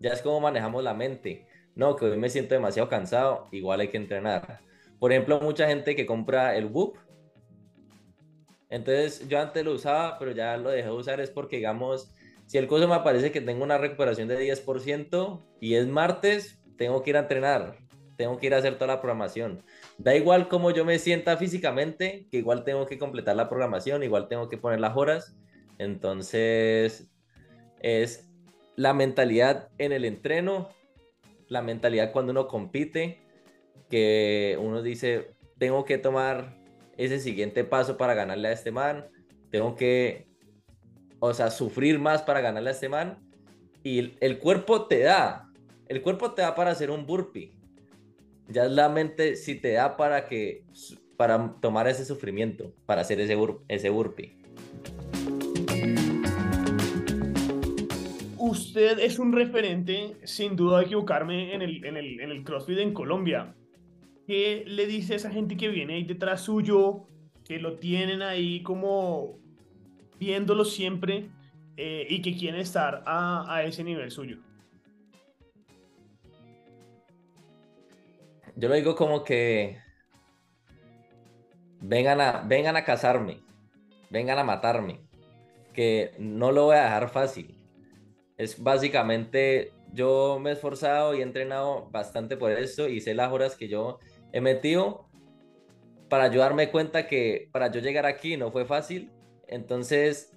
Ya 0.00 0.12
es 0.12 0.20
como 0.20 0.40
manejamos 0.40 0.84
la 0.84 0.92
mente. 0.92 1.46
No, 1.74 1.96
que 1.96 2.06
hoy 2.06 2.18
me 2.18 2.28
siento 2.28 2.54
demasiado 2.54 2.88
cansado, 2.88 3.48
igual 3.52 3.80
hay 3.80 3.88
que 3.88 3.96
entrenar. 3.96 4.60
Por 4.98 5.12
ejemplo, 5.12 5.40
mucha 5.40 5.66
gente 5.66 5.96
que 5.96 6.06
compra 6.06 6.56
el 6.56 6.66
Whoop. 6.66 6.98
Entonces, 8.68 9.26
yo 9.28 9.40
antes 9.40 9.64
lo 9.64 9.72
usaba, 9.72 10.18
pero 10.18 10.32
ya 10.32 10.56
lo 10.56 10.70
dejé 10.70 10.88
de 10.88 10.94
usar. 10.94 11.20
Es 11.20 11.30
porque, 11.30 11.56
digamos, 11.56 12.12
si 12.46 12.58
el 12.58 12.66
coso 12.66 12.88
me 12.88 13.00
parece 13.00 13.30
que 13.30 13.40
tengo 13.40 13.62
una 13.64 13.78
recuperación 13.78 14.28
de 14.28 14.38
10% 14.38 15.42
y 15.60 15.74
es 15.74 15.86
martes, 15.86 16.58
tengo 16.76 17.02
que 17.02 17.10
ir 17.10 17.16
a 17.16 17.20
entrenar. 17.20 17.78
Tengo 18.16 18.38
que 18.38 18.46
ir 18.46 18.54
a 18.54 18.58
hacer 18.58 18.74
toda 18.74 18.94
la 18.94 19.00
programación. 19.00 19.62
Da 19.98 20.14
igual 20.14 20.48
cómo 20.48 20.70
yo 20.70 20.84
me 20.84 20.98
sienta 20.98 21.36
físicamente, 21.36 22.26
que 22.30 22.38
igual 22.38 22.64
tengo 22.64 22.86
que 22.86 22.98
completar 22.98 23.34
la 23.36 23.48
programación, 23.48 24.02
igual 24.02 24.28
tengo 24.28 24.48
que 24.48 24.58
poner 24.58 24.80
las 24.80 24.96
horas. 24.96 25.36
Entonces, 25.78 27.10
es 27.80 28.28
la 28.76 28.92
mentalidad 28.92 29.70
en 29.78 29.92
el 29.92 30.04
entreno, 30.04 30.68
la 31.48 31.62
mentalidad 31.62 32.12
cuando 32.12 32.32
uno 32.32 32.46
compite, 32.46 33.22
que 33.88 34.58
uno 34.60 34.82
dice, 34.82 35.34
tengo 35.58 35.84
que 35.84 35.96
tomar 35.96 36.58
ese 36.96 37.18
siguiente 37.18 37.64
paso 37.64 37.96
para 37.96 38.14
ganarle 38.14 38.48
a 38.48 38.52
este 38.52 38.70
man, 38.70 39.06
tengo 39.50 39.76
que, 39.76 40.28
o 41.20 41.32
sea, 41.32 41.50
sufrir 41.50 41.98
más 41.98 42.22
para 42.22 42.40
ganarle 42.40 42.70
a 42.70 42.72
este 42.72 42.88
man, 42.88 43.18
y 43.82 44.16
el 44.20 44.38
cuerpo 44.38 44.86
te 44.86 45.00
da, 45.00 45.50
el 45.88 46.02
cuerpo 46.02 46.32
te 46.32 46.42
da 46.42 46.54
para 46.54 46.72
hacer 46.72 46.90
un 46.90 47.06
burpee, 47.06 47.55
ya 48.48 48.64
la 48.64 48.88
mente 48.88 49.36
si 49.36 49.54
te 49.54 49.72
da 49.72 49.96
para 49.96 50.26
que, 50.28 50.64
para 51.16 51.54
tomar 51.60 51.88
ese 51.88 52.04
sufrimiento, 52.04 52.72
para 52.86 53.02
hacer 53.02 53.20
ese, 53.20 53.36
ese 53.68 53.90
burpee. 53.90 54.36
usted 58.46 58.98
es 58.98 59.18
un 59.18 59.32
referente, 59.32 60.16
sin 60.24 60.56
duda 60.56 60.78
de 60.78 60.84
equivocarme, 60.84 61.54
en 61.54 61.62
el, 61.62 61.84
en 61.84 61.96
el, 61.96 62.20
en 62.20 62.30
el 62.30 62.44
CrossFit 62.44 62.78
en 62.78 62.92
Colombia. 62.92 63.54
¿Qué 64.26 64.64
le 64.66 64.86
dice 64.86 65.14
a 65.14 65.16
esa 65.16 65.30
gente 65.30 65.56
que 65.56 65.68
viene 65.68 65.94
ahí 65.94 66.04
detrás 66.04 66.42
suyo, 66.42 67.06
que 67.44 67.58
lo 67.58 67.74
tienen 67.76 68.22
ahí 68.22 68.62
como 68.62 69.38
viéndolo 70.18 70.64
siempre 70.64 71.28
eh, 71.76 72.06
y 72.08 72.22
que 72.22 72.36
quieren 72.36 72.60
estar 72.60 73.02
a, 73.06 73.62
ese 73.64 73.84
nivel 73.84 74.10
suyo? 74.10 74.38
Yo 78.56 78.68
lo 78.68 78.74
digo 78.74 78.96
como 78.96 79.22
que 79.22 79.78
vengan 81.80 82.20
a, 82.20 82.42
vengan 82.42 82.76
a 82.76 82.84
cazarme, 82.84 83.42
vengan 84.10 84.38
a 84.38 84.44
matarme, 84.44 85.00
que 85.72 86.14
no 86.18 86.52
lo 86.52 86.64
voy 86.64 86.76
a 86.76 86.84
dejar 86.84 87.08
fácil 87.10 87.56
es 88.36 88.62
básicamente, 88.62 89.72
yo 89.92 90.38
me 90.40 90.50
he 90.50 90.52
esforzado 90.52 91.14
y 91.14 91.22
entrenado 91.22 91.88
bastante 91.90 92.36
por 92.36 92.52
eso 92.52 92.88
y 92.88 93.00
sé 93.00 93.14
las 93.14 93.32
horas 93.32 93.56
que 93.56 93.68
yo 93.68 93.98
he 94.32 94.40
metido 94.40 95.08
para 96.08 96.24
ayudarme 96.24 96.70
cuenta 96.70 97.06
que 97.06 97.48
para 97.52 97.70
yo 97.70 97.80
llegar 97.80 98.06
aquí 98.06 98.36
no 98.36 98.52
fue 98.52 98.66
fácil. 98.66 99.10
Entonces, 99.48 100.32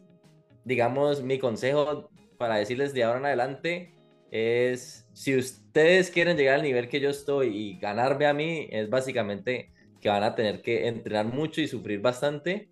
digamos, 0.64 1.22
mi 1.22 1.40
consejo 1.40 2.10
para 2.38 2.56
decirles 2.56 2.94
de 2.94 3.04
ahora 3.04 3.20
en 3.20 3.26
adelante 3.26 3.94
es, 4.32 5.08
si 5.14 5.38
ustedes 5.70 6.10
quieren 6.10 6.36
llegar 6.36 6.56
al 6.56 6.64
nivel 6.64 6.90
que 6.90 7.00
yo 7.00 7.12
estoy 7.12 7.56
y 7.56 7.80
ganarme 7.80 8.26
a 8.26 8.34
mí, 8.34 8.68
es 8.72 8.90
básicamente 8.90 9.72
que 10.02 10.10
van 10.10 10.24
a 10.24 10.34
tener 10.34 10.64
que 10.64 10.88
entrenar 10.88 11.28
mucho 11.28 11.62
y 11.62 11.68
sufrir 11.68 12.02
bastante, 12.02 12.70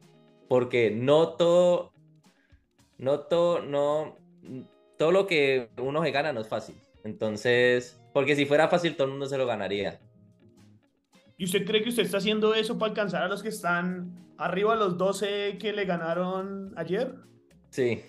porque 0.50 0.90
no 0.90 1.36
todo, 1.36 1.94
no 2.98 3.20
todo, 3.20 3.62
no, 3.62 4.18
todo 4.98 5.12
lo 5.12 5.28
que 5.28 5.70
uno 5.80 6.04
se 6.04 6.12
gana 6.12 6.34
no 6.34 6.42
es 6.42 6.48
fácil. 6.48 6.76
Entonces, 7.04 8.02
porque 8.14 8.36
si 8.36 8.46
fuera 8.46 8.68
fácil, 8.68 8.96
todo 8.96 9.06
el 9.06 9.12
mundo 9.12 9.28
se 9.28 9.38
lo 9.38 9.46
ganaría. 9.46 10.00
¿Y 11.38 11.46
usted 11.46 11.66
cree 11.66 11.84
que 11.84 11.90
usted 11.90 12.04
está 12.04 12.18
haciendo 12.18 12.56
eso 12.56 12.80
para 12.80 12.90
alcanzar 12.90 13.22
a 13.22 13.28
los 13.28 13.44
que 13.44 13.50
están 13.50 14.34
arriba, 14.40 14.76
los 14.76 14.98
12 14.98 15.60
que 15.60 15.72
le 15.72 15.86
ganaron 15.86 16.74
ayer? 16.76 17.14
Sí. 17.70 18.02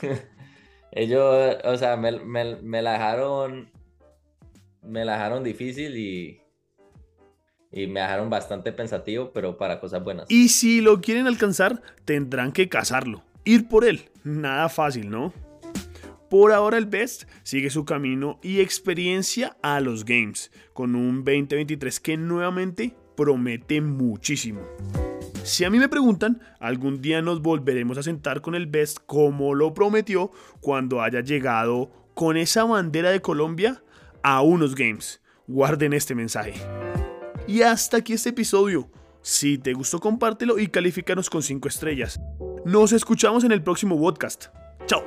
Ellos, 0.92 1.56
o 1.64 1.76
sea, 1.76 1.96
me, 1.96 2.12
me, 2.20 2.82
la 2.82 2.92
dejaron. 2.92 3.72
Me 4.82 5.04
la 5.04 5.12
dejaron 5.12 5.44
difícil 5.44 5.96
y. 5.96 6.40
Y 7.70 7.86
me 7.86 8.00
dejaron 8.00 8.28
bastante 8.28 8.72
pensativo, 8.72 9.30
pero 9.32 9.56
para 9.56 9.80
cosas 9.80 10.04
buenas. 10.04 10.26
Y 10.28 10.48
si 10.48 10.80
lo 10.82 11.00
quieren 11.00 11.26
alcanzar, 11.26 11.80
tendrán 12.04 12.52
que 12.52 12.68
cazarlo. 12.68 13.22
Ir 13.44 13.66
por 13.68 13.84
él. 13.84 14.10
Nada 14.24 14.68
fácil, 14.68 15.08
¿no? 15.08 15.32
Por 16.28 16.52
ahora 16.52 16.76
el 16.76 16.86
Best 16.86 17.24
sigue 17.42 17.70
su 17.70 17.84
camino 17.84 18.38
y 18.42 18.60
experiencia 18.60 19.56
a 19.62 19.80
los 19.80 20.04
Games, 20.04 20.50
con 20.72 20.94
un 20.94 21.24
2023 21.24 22.00
que 22.00 22.16
nuevamente 22.16 22.94
promete 23.16 23.80
muchísimo. 23.80 24.60
Si 25.44 25.64
a 25.64 25.70
mí 25.70 25.78
me 25.78 25.88
preguntan, 25.88 26.40
algún 26.60 27.00
día 27.02 27.20
nos 27.22 27.42
volveremos 27.42 27.98
a 27.98 28.02
sentar 28.02 28.42
con 28.42 28.54
el 28.54 28.66
Best 28.66 28.98
como 29.06 29.54
lo 29.54 29.74
prometió 29.74 30.30
cuando 30.60 31.02
haya 31.02 31.20
llegado 31.20 31.90
con 32.14 32.36
esa 32.36 32.64
bandera 32.64 33.10
de 33.10 33.20
Colombia 33.20 33.82
a 34.22 34.42
unos 34.42 34.74
Games. 34.74 35.20
Guarden 35.46 35.92
este 35.92 36.14
mensaje. 36.14 36.54
Y 37.46 37.62
hasta 37.62 37.98
aquí 37.98 38.12
este 38.12 38.30
episodio. 38.30 38.90
Si 39.20 39.58
te 39.58 39.72
gustó, 39.72 40.00
compártelo 40.00 40.58
y 40.58 40.68
califícanos 40.68 41.30
con 41.30 41.42
5 41.42 41.68
estrellas. 41.68 42.20
Nos 42.64 42.92
escuchamos 42.92 43.44
en 43.44 43.52
el 43.52 43.62
próximo 43.62 43.98
podcast. 43.98 44.46
Chao. 44.86 45.02